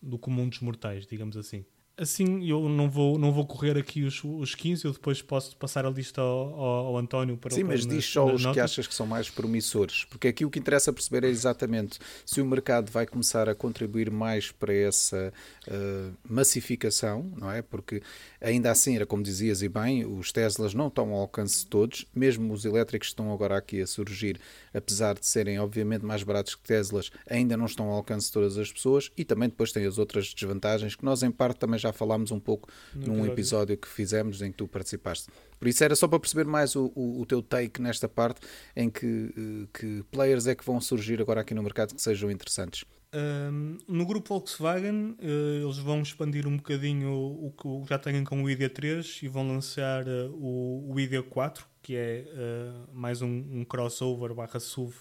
[0.00, 1.64] do comum dos mortais, digamos assim
[2.00, 5.84] assim eu não vou, não vou correr aqui os, os 15, eu depois posso passar
[5.84, 8.94] a lista ao, ao, ao António para Sim, mas diz só os que achas que
[8.94, 13.06] são mais promissores, porque aqui o que interessa perceber é exatamente se o mercado vai
[13.06, 15.32] começar a contribuir mais para essa
[15.68, 17.60] uh, massificação, não é?
[17.60, 18.02] Porque
[18.40, 22.06] ainda assim, era como dizias e bem, os Teslas não estão ao alcance de todos,
[22.14, 24.40] mesmo os elétricos estão agora aqui a surgir,
[24.72, 28.56] apesar de serem obviamente mais baratos que Teslas, ainda não estão ao alcance de todas
[28.58, 31.92] as pessoas e também depois tem as outras desvantagens que nós em parte também já
[31.92, 33.32] falámos um pouco no num episódio.
[33.32, 35.28] episódio que fizemos em que tu participaste.
[35.58, 38.40] Por isso era só para perceber mais o, o, o teu take nesta parte
[38.74, 42.30] em que, eh, que players é que vão surgir agora aqui no mercado que sejam
[42.30, 42.84] interessantes.
[43.12, 47.52] Um, no grupo Volkswagen, uh, eles vão expandir um bocadinho o
[47.82, 52.24] que já têm com o ID3 e vão lançar uh, o, o ID4, que é
[52.28, 54.94] uh, mais um, um, crossover barra SUV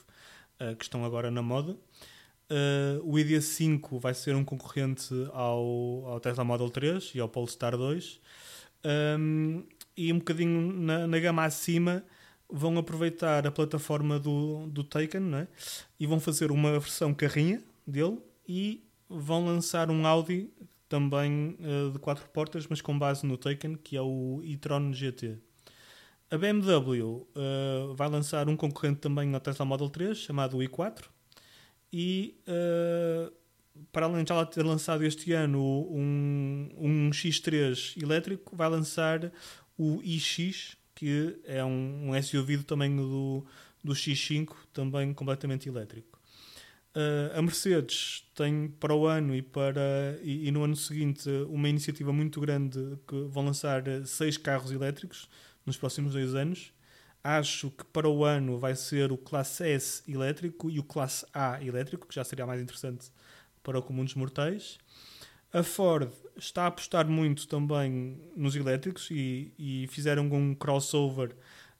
[0.77, 1.73] que estão agora na moda.
[3.01, 8.19] o ID5 vai ser um concorrente ao, ao Tesla Model 3 e ao Polestar 2.
[9.17, 9.63] Um,
[9.95, 12.03] e um bocadinho na, na gama acima
[12.51, 15.47] vão aproveitar a plataforma do, do Taken né?
[15.97, 20.49] e vão fazer uma versão carrinha dele e vão lançar um Audi
[20.87, 25.37] também uh, de quatro portas, mas com base no Taken, que é o e-tron GT.
[26.31, 30.59] A BMW uh, eh, vai lançar um concorrente também ao Tesla Model 3, chamado o
[30.59, 31.05] i4,
[31.91, 33.31] e uh,
[33.91, 35.59] para além de já ter lançado este ano
[35.89, 39.31] um, um X3 elétrico, vai lançar
[39.75, 43.45] o iX, que é um, um SUV do tamanho do,
[43.83, 46.18] do X5, também completamente elétrico.
[46.95, 51.69] Uh, a Mercedes tem para o ano e, para, e, e, no ano seguinte uma
[51.69, 55.29] iniciativa muito grande que vão lançar seis carros elétricos
[55.65, 56.73] nos próximos dois anos.
[57.23, 61.63] Acho que para o ano vai ser o Classe S elétrico e o Classe A
[61.63, 63.11] elétrico, que já seria mais interessante
[63.61, 64.79] para o comum dos mortais.
[65.53, 71.35] A Ford está a apostar muito também nos elétricos e, e fizeram um crossover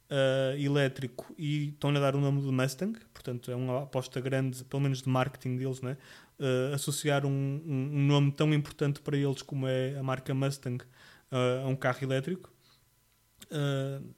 [0.09, 4.63] uh, elétrico e estão a dar o nome do Mustang, portanto é uma aposta grande,
[4.65, 5.97] pelo menos de marketing deles, né?
[6.39, 10.83] Uh, associar um, um, um, nome tão importante para eles como é a marca Mustang
[11.31, 12.49] uh, a um carro elétrico.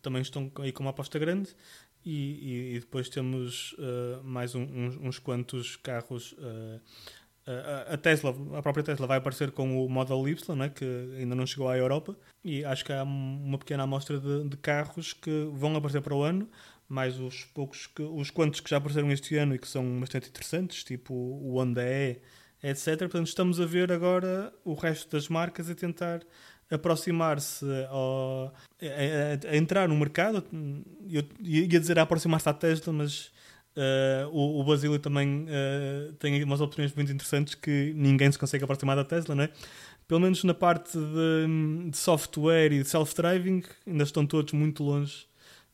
[0.01, 1.55] também estão aí com uma aposta grande.
[2.03, 3.75] E, e, e depois temos
[4.23, 6.35] mais um, uns, uns, quantos carros
[7.89, 10.85] a Tesla, a própria Tesla vai aparecer com o Model Y, né, que
[11.17, 15.13] ainda não chegou à Europa, e acho que há uma pequena amostra de, de carros
[15.13, 16.47] que vão aparecer para o ano,
[16.87, 20.29] mais os poucos, que, os quantos que já apareceram este ano e que são bastante
[20.29, 22.21] interessantes, tipo o Honda E,
[22.61, 22.97] etc.
[22.99, 26.21] Portanto, estamos a ver agora o resto das marcas a tentar
[26.69, 28.51] aproximar-se a,
[29.49, 30.45] a, entrar no mercado.
[31.09, 33.31] Eu ia dizer a aproximar-se à Tesla, mas
[33.75, 38.63] Uh, o, o Basílio também uh, tem umas opiniões muito interessantes que ninguém se consegue
[38.63, 39.49] aproximar da Tesla, não é?
[40.07, 45.25] Pelo menos na parte de, de software e de self-driving, ainda estão todos muito longe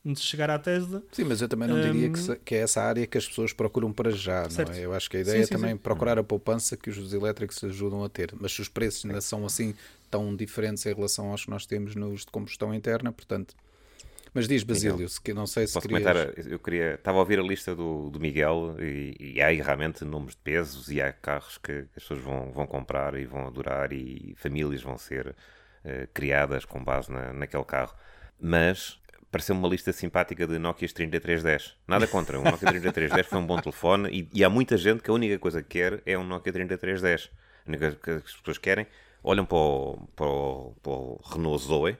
[0.04, 1.02] de chegar à Tesla.
[1.10, 3.92] Sim, mas eu também não diria que, que, é essa área que as pessoas procuram
[3.92, 4.70] para já, certo.
[4.70, 4.84] não é?
[4.84, 5.78] Eu acho que a ideia sim, sim, é também sim.
[5.78, 9.44] procurar a poupança que os elétricos ajudam a ter, mas se os preços ainda são
[9.44, 9.74] assim
[10.10, 13.54] tão diferentes em relação aos que nós temos nos de combustão interna, portanto
[14.34, 16.12] Mas diz, Basílio, então, que não sei se posso querias...
[16.12, 19.60] comentar, eu queria, estava a ouvir a lista do, do Miguel e, e há aí
[19.60, 23.24] realmente números de pesos e há carros que, que as pessoas vão, vão comprar e
[23.24, 27.94] vão adorar e famílias vão ser uh, criadas com base na, naquele carro.
[28.40, 29.00] Mas
[29.30, 31.76] pareceu uma lista simpática de Nokia 3310.
[31.86, 35.10] Nada contra, o Nokia 3310 foi um bom telefone e, e, há muita gente que
[35.10, 37.30] a única coisa que quer é um Nokia 3310.
[37.66, 38.86] A única coisa que as pessoas querem,
[39.22, 41.98] olham para o, para o, para o Renault Zoe,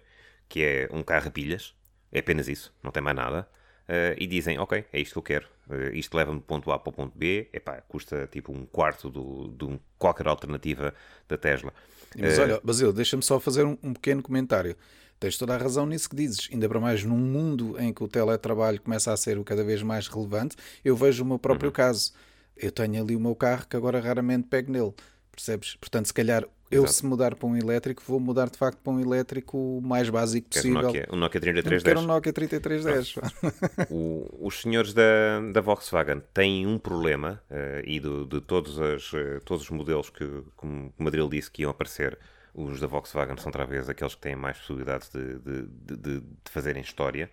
[0.49, 1.75] que é um carro a pilhas,
[2.13, 3.49] é apenas isso, não tem mais nada,
[3.89, 5.47] uh, e dizem, ok, é isto que eu quero.
[5.69, 9.11] Uh, isto leva-me do ponto A para o ponto B, epá, custa tipo um quarto
[9.11, 10.95] do, de um, qualquer alternativa
[11.29, 11.73] da Tesla.
[12.19, 14.77] Mas uh, olha, Basílio, deixa-me só fazer um, um pequeno comentário.
[15.21, 18.09] Tens toda a razão nisso que dizes, ainda para mais num mundo em que o
[18.09, 20.57] teletrabalho começa a ser cada vez mais relevante.
[20.85, 21.75] Eu vejo o meu próprio uhum.
[21.75, 22.13] caso.
[22.57, 24.95] Eu tenho ali o meu carro que agora raramente pego nele,
[25.33, 25.75] percebes?
[25.77, 26.93] Portanto, se calhar eu Exato.
[26.93, 30.79] se mudar para um elétrico, vou mudar de facto para um elétrico mais básico possível.
[30.79, 31.83] Um Nokia, um Nokia 3310.
[31.83, 33.89] Quero um Nokia 3310.
[33.91, 39.13] o, os senhores da, da Volkswagen têm um problema, uh, e do, de todos, as,
[39.13, 42.19] uh, todos os modelos que, como o Madrid disse, que iam aparecer,
[42.55, 45.63] os da Volkswagen são outra vez aqueles que têm mais possibilidades de, de,
[45.97, 47.31] de, de fazerem história.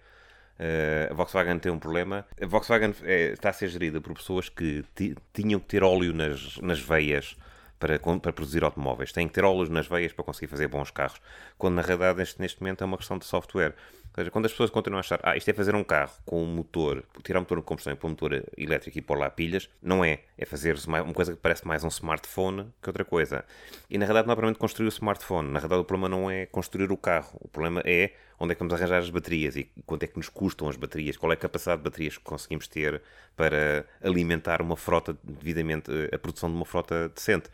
[0.57, 2.25] Uh, a Volkswagen tem um problema.
[2.41, 4.85] A Volkswagen é, está a ser gerida por pessoas que
[5.33, 7.35] tinham que ter óleo nas, nas veias
[7.79, 9.11] para, para produzir automóveis.
[9.11, 11.19] Têm que ter óleos nas veias para conseguir fazer bons carros.
[11.57, 13.73] Quando na realidade neste, neste momento é uma questão de software.
[14.17, 16.41] Ou seja, quando as pessoas continuam a achar, ah, isto é fazer um carro com
[16.41, 19.29] um motor, tirar um motor de combustão e pôr um motor elétrico e pôr lá
[19.29, 20.21] pilhas, não é.
[20.37, 23.43] É fazer uma coisa que parece mais um smartphone que outra coisa.
[23.89, 25.49] E na realidade não é propriamente construir o smartphone.
[25.49, 27.37] Na realidade o problema não é construir o carro.
[27.41, 30.29] O problema é onde é que vamos arranjar as baterias e quanto é que nos
[30.29, 33.01] custam as baterias, qual é a capacidade de baterias que conseguimos ter
[33.35, 37.49] para alimentar uma frota devidamente, a produção de uma frota decente.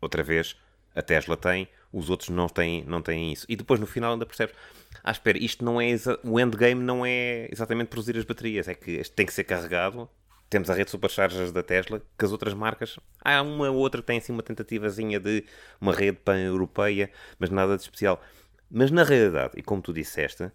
[0.00, 0.56] Outra vez,
[0.94, 3.46] a Tesla tem, os outros não têm, não têm isso.
[3.48, 4.54] E depois no final ainda percebes,
[5.02, 8.92] ah, espera, isto não é, o endgame não é exatamente produzir as baterias, é que
[8.92, 10.08] isto tem que ser carregado.
[10.50, 14.00] Temos a rede de superchargers da Tesla, que as outras marcas, há uma ou outra
[14.00, 15.44] que tem assim uma tentativazinha de
[15.80, 18.22] uma rede pan-europeia, mas nada de especial.
[18.70, 20.50] Mas na realidade, e como tu disseste,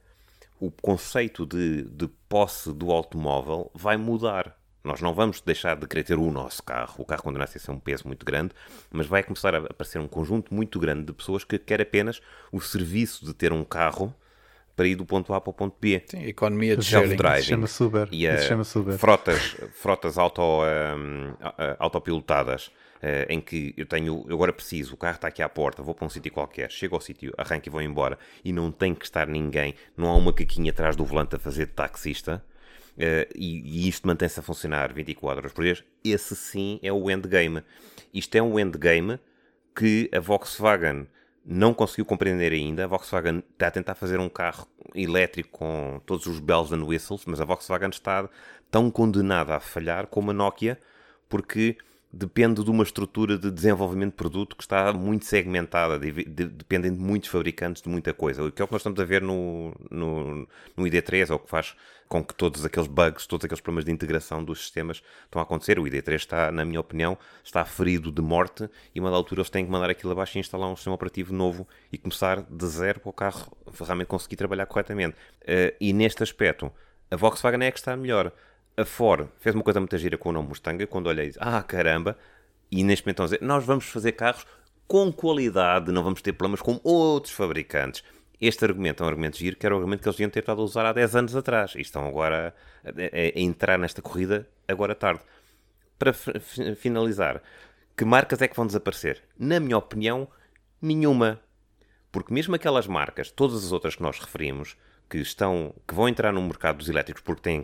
[0.59, 4.57] o conceito de, de posse do automóvel vai mudar.
[4.83, 6.95] Nós não vamos deixar de querer ter o nosso carro.
[6.99, 8.53] O carro continua a ser um peso muito grande,
[8.91, 12.61] mas vai começar a aparecer um conjunto muito grande de pessoas que quer apenas o
[12.61, 14.13] serviço de ter um carro
[14.75, 16.01] para ir do ponto A para o ponto B.
[16.07, 17.43] Sim, economia de self-driving.
[17.43, 18.07] chama-se Uber.
[18.11, 18.97] E a, chama Uber.
[18.97, 21.35] Frotas, frotas auto, um,
[21.77, 22.71] autopilotadas uh,
[23.29, 26.05] em que eu tenho, eu agora preciso, o carro está aqui à porta, vou para
[26.05, 29.27] um sítio qualquer, chego ao sítio, arranco e vou embora e não tem que estar
[29.27, 32.43] ninguém, não há uma caquinha atrás do volante a fazer de taxista
[32.97, 37.09] uh, e, e, isto mantém-se a funcionar 24 horas por dia, esse sim é o
[37.09, 37.63] endgame.
[38.13, 39.19] Isto é um endgame
[39.75, 41.07] que a Volkswagen
[41.45, 42.83] não conseguiu compreender ainda.
[42.83, 47.23] A Volkswagen está a tentar fazer um carro elétrico com todos os bells and whistles,
[47.25, 48.29] mas a Volkswagen está
[48.69, 50.79] tão condenada a falhar como a Nokia,
[51.27, 51.77] porque
[52.11, 56.91] depende de uma estrutura de desenvolvimento de produto que está muito segmentada, de, de, dependem
[56.91, 58.43] de muitos fabricantes de muita coisa.
[58.43, 61.39] O que é o que nós estamos a ver no, no, no ID3, é o
[61.39, 61.75] que faz
[62.07, 65.77] com que todos aqueles bugs, todos aqueles problemas de integração dos sistemas estão a acontecer.
[65.77, 69.49] O ID3 está, na minha opinião, está ferido de morte e uma da altura eles
[69.51, 72.99] têm que mandar aquilo abaixo e instalar um sistema operativo novo e começar de zero
[72.99, 75.15] para o carro realmente conseguir trabalhar corretamente.
[75.43, 76.71] Uh, e neste aspecto,
[77.11, 78.33] a Volkswagen é que está melhor
[78.79, 82.17] a Ford fez uma coisa muito gira com o nome Mustang, quando olhei, ah caramba,
[82.71, 84.45] e neste momento estão a dizer, nós vamos fazer carros
[84.87, 88.03] com qualidade, não vamos ter problemas com outros fabricantes.
[88.39, 90.61] Este argumento é um argumento giro, que era o argumento que eles deviam ter estado
[90.61, 91.75] a usar há 10 anos atrás.
[91.75, 92.55] E estão agora
[92.85, 95.21] a, a, a entrar nesta corrida agora tarde.
[95.97, 97.43] Para finalizar,
[97.97, 99.21] que marcas é que vão desaparecer?
[99.37, 100.27] Na minha opinião,
[100.81, 101.41] nenhuma.
[102.11, 104.77] Porque mesmo aquelas marcas, todas as outras que nós referimos,
[105.09, 107.61] que estão, que vão entrar no mercado dos elétricos porque têm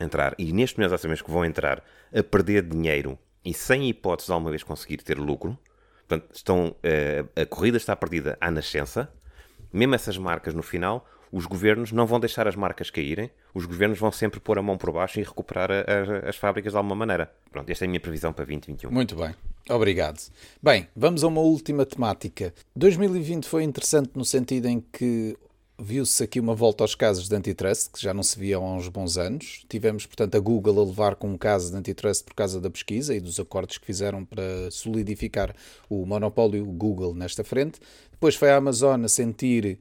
[0.00, 1.82] entrar, e neste momento já que vão entrar
[2.12, 5.58] a perder dinheiro e sem hipótese de alguma vez conseguir ter lucro,
[6.06, 9.12] portanto, estão, uh, a corrida está perdida à nascença,
[9.72, 13.98] mesmo essas marcas no final, os governos não vão deixar as marcas caírem, os governos
[13.98, 16.94] vão sempre pôr a mão por baixo e recuperar a, a, as fábricas de alguma
[16.94, 17.28] maneira.
[17.50, 18.90] Pronto, esta é a minha previsão para 2021.
[18.92, 19.34] Muito bem,
[19.68, 20.20] obrigado.
[20.62, 22.54] Bem, vamos a uma última temática.
[22.76, 25.36] 2020 foi interessante no sentido em que
[25.78, 28.88] viu-se aqui uma volta aos casos de antitrust, que já não se viam há uns
[28.88, 29.64] bons anos.
[29.68, 33.14] Tivemos, portanto, a Google a levar com um caso de antitrust por causa da pesquisa
[33.14, 35.54] e dos acordos que fizeram para solidificar
[35.88, 37.80] o monopólio Google nesta frente.
[38.10, 39.78] Depois foi a Amazon a sentir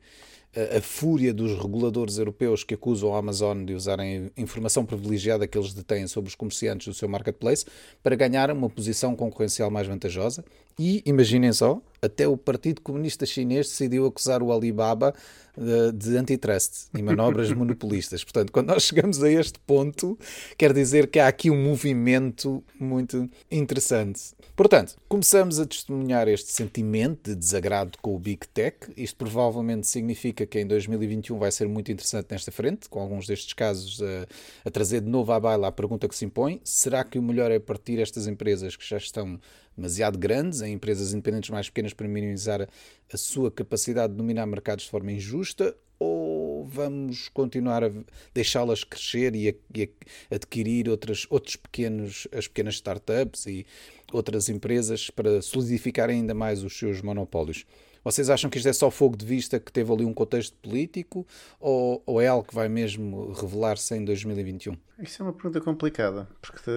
[0.55, 5.57] a, a fúria dos reguladores europeus que acusam a Amazon de usarem informação privilegiada que
[5.57, 7.65] eles detêm sobre os comerciantes do seu marketplace
[8.01, 10.43] para ganhar uma posição concorrencial mais vantajosa.
[10.77, 15.13] E imaginem só, até o Partido Comunista Chinês decidiu acusar o Alibaba
[15.57, 18.23] de, de antitrust e manobras monopolistas.
[18.23, 20.17] Portanto, quando nós chegamos a este ponto,
[20.57, 24.33] quer dizer que há aqui um movimento muito interessante.
[24.55, 28.77] Portanto, começamos a testemunhar este sentimento de desagrado com o Big Tech.
[28.97, 33.53] Isto provavelmente significa que em 2021 vai ser muito interessante nesta frente, com alguns destes
[33.53, 34.27] casos a,
[34.65, 37.49] a trazer de novo à baila a pergunta que se impõe: será que o melhor
[37.49, 39.39] é partir estas empresas que já estão
[39.75, 42.67] demasiado grandes, em empresas independentes mais pequenas para minimizar
[43.11, 47.91] a sua capacidade de dominar mercados de forma injusta, ou vamos continuar a
[48.33, 49.83] deixá-las crescer e, a, e
[50.31, 53.65] a adquirir outras, outros pequenos, as pequenas startups e
[54.11, 57.65] outras empresas para solidificar ainda mais os seus monopólios?
[58.03, 61.25] Vocês acham que isto é só fogo de vista que teve ali um contexto político
[61.57, 64.75] ou, ou é algo que vai mesmo revelar-se em 2021?
[64.99, 66.69] Isso é uma pergunta complicada, porque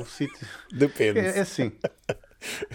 [0.00, 0.46] o sítio.
[0.72, 1.18] Depende.
[1.18, 1.72] É, é assim.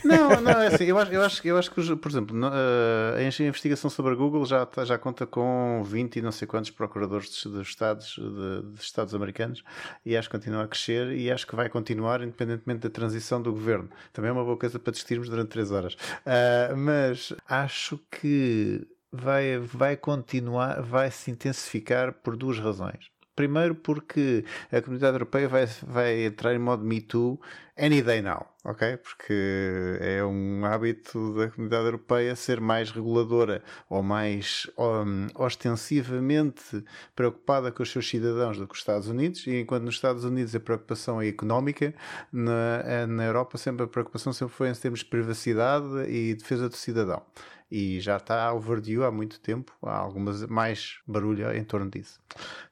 [0.03, 3.43] Não, não, é assim, eu acho, eu acho, eu acho que, por exemplo, eh, a
[3.43, 7.67] investigação sobre a Google já, já conta com 20 e não sei quantos procuradores dos
[7.67, 9.63] Estados, de, de Estados americanos
[10.05, 13.51] e acho que continua a crescer e acho que vai continuar independentemente da transição do
[13.51, 13.89] governo.
[14.13, 15.93] Também é uma boa coisa para discutirmos durante 3 horas.
[15.93, 23.14] Uh, mas acho que vai, vai continuar, vai se intensificar por duas razões.
[23.35, 27.39] Primeiro porque a comunidade europeia vai, vai entrar em modo Me Too
[27.77, 28.97] any day now, ok?
[28.97, 36.83] Porque é um hábito da comunidade europeia ser mais reguladora ou mais um, ostensivamente
[37.13, 40.55] preocupada com os seus cidadãos do que os Estados Unidos, e enquanto nos Estados Unidos
[40.55, 41.93] a preocupação é económica,
[42.31, 46.75] na, na Europa sempre a preocupação sempre foi em termos de privacidade e defesa do
[46.77, 47.21] cidadão
[47.69, 52.19] e já está overdue há muito tempo, há algumas mais barulho em torno disso.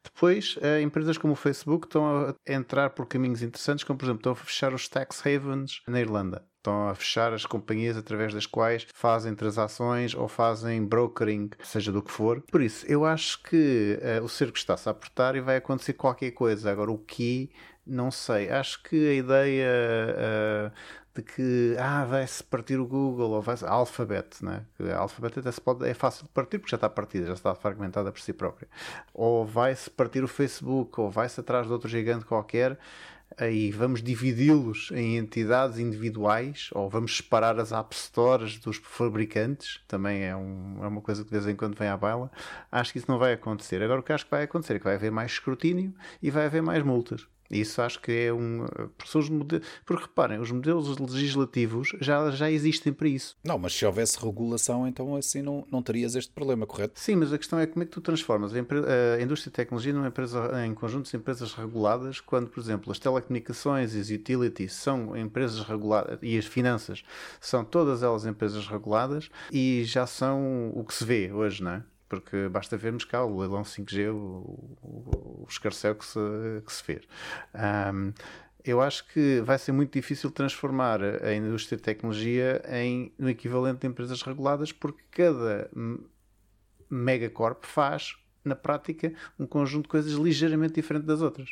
[0.03, 4.19] Depois, eh, empresas como o Facebook estão a entrar por caminhos interessantes, como por exemplo,
[4.19, 6.45] estão a fechar os tax havens na Irlanda.
[6.57, 12.01] Estão a fechar as companhias através das quais fazem transações ou fazem brokering, seja do
[12.01, 12.41] que for.
[12.49, 16.31] Por isso, eu acho que uh, o cerco está-se a apertar e vai acontecer qualquer
[16.31, 16.71] coisa.
[16.71, 17.51] Agora, o que
[17.85, 18.49] não sei.
[18.49, 20.71] Acho que a ideia uh,
[21.15, 23.65] de que ah, vai-se partir o Google ou vai-se.
[23.65, 24.65] A Alphabet, né?
[24.93, 27.53] A Alphabet até se pode, é fácil de partir porque já está partida, já está
[27.55, 28.67] fragmentada por si própria.
[29.13, 32.77] Ou vai-se partir o Facebook, ou vai-se atrás de outro gigante qualquer
[33.41, 40.23] e vamos dividi-los em entidades individuais ou vamos separar as App Stores dos fabricantes, também
[40.23, 42.31] é, um, é uma coisa que de vez em quando vem à baila.
[42.71, 43.81] Acho que isso não vai acontecer.
[43.81, 46.45] Agora, o que acho que vai acontecer é que vai haver mais escrutínio e vai
[46.45, 47.27] haver mais multas.
[47.49, 48.65] Isso acho que é um.
[48.97, 53.35] Porque, modelos, porque reparem, os modelos legislativos já, já existem para isso.
[53.43, 56.99] Não, mas se houvesse regulação, então assim não, não terias este problema, correto?
[56.99, 59.93] Sim, mas a questão é como é que tu transformas a, a indústria de tecnologia
[59.93, 64.73] numa empresa, em conjuntos de empresas reguladas, quando, por exemplo, as telecomunicações e as utilities
[64.73, 67.03] são empresas reguladas e as finanças
[67.39, 71.83] são todas elas empresas reguladas e já são o que se vê hoje, não é?
[72.07, 75.93] Porque basta vermos cá o leilão 5G, o, o, o que se,
[76.65, 77.07] que se fez.
[77.53, 78.13] Um,
[78.63, 83.79] eu acho que vai ser muito difícil transformar a indústria de tecnologia em no equivalente
[83.79, 85.69] de empresas reguladas, porque cada
[86.89, 91.49] megacorp faz, na prática, um conjunto de coisas ligeiramente diferente das outras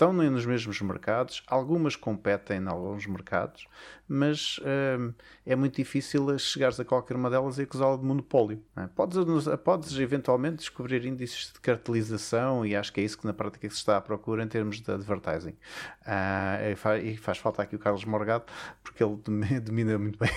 [0.00, 3.68] estão nos mesmos mercados, algumas competem em alguns mercados,
[4.08, 4.58] mas
[4.98, 5.12] hum,
[5.44, 8.64] é muito difícil chegares a qualquer uma delas e acusá-la de monopólio.
[8.76, 8.86] É?
[8.86, 9.18] Podes,
[9.62, 13.76] podes eventualmente descobrir índices de cartelização e acho que é isso que na prática se
[13.76, 15.54] está à procura em termos de advertising.
[16.06, 16.58] Ah,
[17.02, 18.44] e, faz, falta aqui o Carlos Morgado
[18.82, 19.16] porque ele
[19.60, 20.30] domina muito bem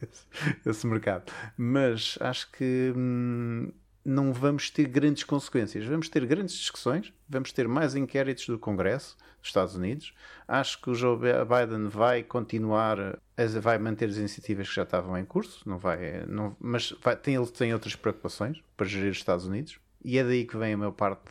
[0.64, 1.30] esse mercado.
[1.58, 2.94] Mas acho que.
[2.96, 3.72] Hum,
[4.04, 5.84] não vamos ter grandes consequências.
[5.84, 10.12] Vamos ter grandes discussões, vamos ter mais inquéritos do Congresso dos Estados Unidos.
[10.46, 13.18] Acho que o Joe Biden vai continuar,
[13.60, 17.36] vai manter as iniciativas que já estavam em curso, não vai, não, mas vai, tem,
[17.36, 19.78] ele tem outras preocupações para gerir os Estados Unidos.
[20.04, 21.30] E é daí que vem a maior parte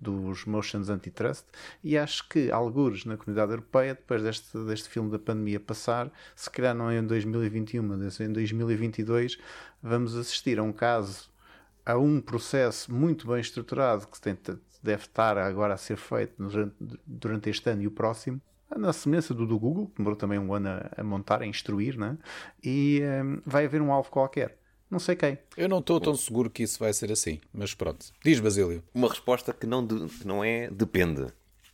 [0.00, 1.44] dos motions antitrust.
[1.84, 6.50] E acho que, alguns na comunidade europeia, depois deste, deste filme da pandemia passar, se
[6.50, 9.38] calhar não é em 2021, mas em 2022,
[9.80, 11.30] vamos assistir a um caso
[11.88, 14.36] há um processo muito bem estruturado que tem,
[14.82, 16.74] deve estar agora a ser feito durante,
[17.06, 18.40] durante este ano e o próximo,
[18.76, 21.96] na semelhança do do Google, que demorou também um ano a, a montar, a instruir,
[21.98, 22.18] né?
[22.62, 24.58] e um, vai haver um alvo qualquer.
[24.90, 25.38] Não sei quem.
[25.56, 28.06] Eu não estou tão seguro que isso vai ser assim, mas pronto.
[28.22, 28.82] Diz, Basílio.
[28.94, 31.26] Uma resposta que não, de, que não é depende.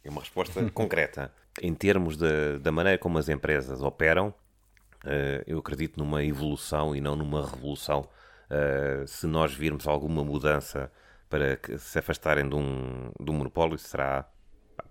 [0.05, 1.33] É uma resposta concreta.
[1.61, 4.29] Em termos de, da maneira como as empresas operam,
[5.05, 8.09] uh, eu acredito numa evolução e não numa revolução
[8.51, 10.91] Uh, se nós virmos alguma mudança
[11.29, 14.29] para se afastarem de um, de um monopólio, será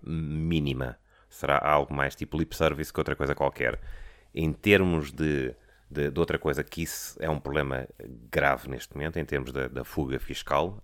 [0.02, 0.98] mínima.
[1.28, 3.80] Será algo mais tipo lip service que outra coisa qualquer.
[4.34, 5.54] Em termos de
[5.90, 7.86] de, de, outra coisa, que isso é um problema
[8.30, 10.82] grave neste momento em termos da, da fuga fiscal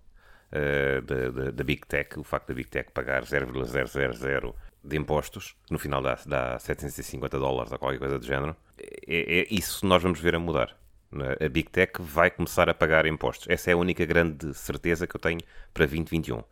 [0.52, 6.00] uh, da Big Tech, o facto da Big Tech pagar 0,000 de impostos, no final
[6.00, 8.56] dá, dá 750 dólares ou qualquer coisa do género.
[8.78, 10.76] É, é isso nós vamos ver a mudar.
[11.12, 13.48] A Big Tech vai começar a pagar impostos.
[13.48, 15.40] Essa é a única grande certeza que eu tenho
[15.74, 16.38] para 2021.
[16.38, 16.44] Uh,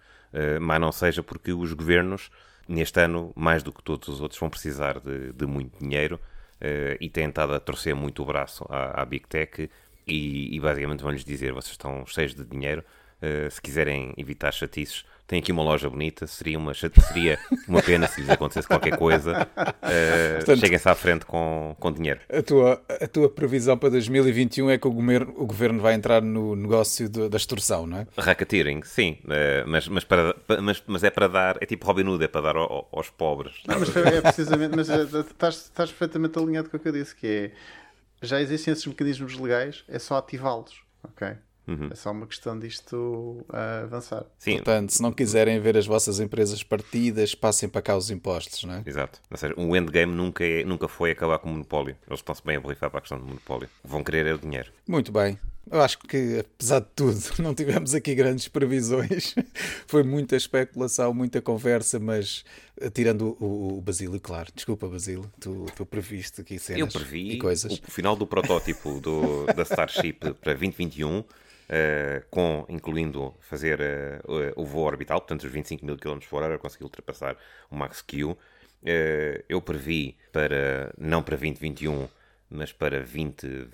[0.61, 2.30] mas não seja porque os governos,
[2.66, 6.20] neste ano, mais do que todos os outros, vão precisar de, de muito dinheiro
[6.61, 9.70] uh, e têm estado a torcer muito o braço à, à Big Tech
[10.06, 12.84] e, e basicamente vão-lhes dizer: vocês estão cheios de dinheiro,
[13.22, 18.08] uh, se quiserem evitar chatices, tem aqui uma loja bonita, seria uma, seria uma pena
[18.08, 19.46] se lhes acontecesse qualquer coisa.
[19.58, 22.20] Uh, Cheguem-se à frente com, com dinheiro.
[22.30, 26.22] A tua, a tua previsão para 2021 é que o governo, o governo vai entrar
[26.22, 28.06] no negócio de, da extorsão, não é?
[28.16, 32.24] Racketeering, sim, uh, mas, mas, para, mas, mas é para dar, é tipo Robin Hood,
[32.24, 33.56] é para dar ao, aos pobres.
[33.66, 37.14] Não, mas é precisamente, mas eh, estás, estás perfeitamente alinhado com o que eu disse,
[37.14, 37.50] que é
[38.22, 41.36] já existem esses mecanismos legais, é só ativá-los, ok?
[41.68, 41.90] Uhum.
[41.92, 44.24] É só uma questão disto uh, avançar.
[44.38, 44.54] Sim.
[44.54, 48.74] Portanto, se não quiserem ver as vossas empresas partidas, passem para cá os impostos, não
[48.74, 48.82] é?
[48.86, 49.20] Exato.
[49.30, 51.94] Ou seja, o endgame nunca, é, nunca foi acabar com o monopólio.
[52.06, 53.68] Eles estão-se bem a borrifar para a questão do monopólio.
[53.84, 54.72] Vão querer é o dinheiro.
[54.86, 55.38] Muito bem.
[55.70, 59.34] Eu acho que, apesar de tudo, não tivemos aqui grandes previsões.
[59.86, 62.44] Foi muita especulação, muita conversa, mas
[62.80, 64.48] eh, tirando o, o Basílio, claro.
[64.54, 67.80] Desculpa, Basílio, tu, tu previste aqui cenas Eu previ e coisas.
[67.86, 71.22] o final do protótipo do, da Starship para 2021
[71.68, 76.58] Uh, com, incluindo fazer uh, o voo orbital, portanto os 25 mil km por hora,
[76.58, 77.36] conseguir ultrapassar
[77.70, 78.24] o Max Q.
[78.24, 78.36] Uh,
[79.46, 82.08] eu previ para, não para 2021,
[82.48, 83.68] mas para 20,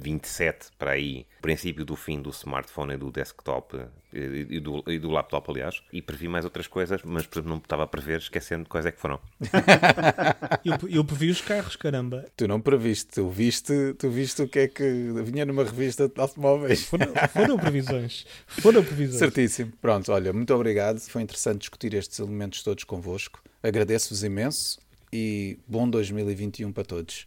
[0.00, 3.76] 27 para aí, princípio do fim do smartphone e do desktop
[4.12, 7.50] eh, e do, e do laptop, aliás, e previ mais outras coisas, mas por exemplo,
[7.50, 9.18] não estava a prever, esquecendo quais é que foram.
[10.64, 12.24] eu, eu previ os carros, caramba.
[12.36, 16.20] Tu não previste, tu viste, tu viste o que é que vinha numa revista de
[16.20, 16.84] automóveis.
[16.84, 18.26] Foram, foram previsões.
[18.46, 19.18] Foram previsões.
[19.18, 19.72] Certíssimo.
[19.80, 21.00] Pronto, olha, muito obrigado.
[21.00, 23.42] Foi interessante discutir estes elementos todos convosco.
[23.62, 24.78] Agradeço-vos imenso
[25.12, 27.26] e bom 2021 para todos.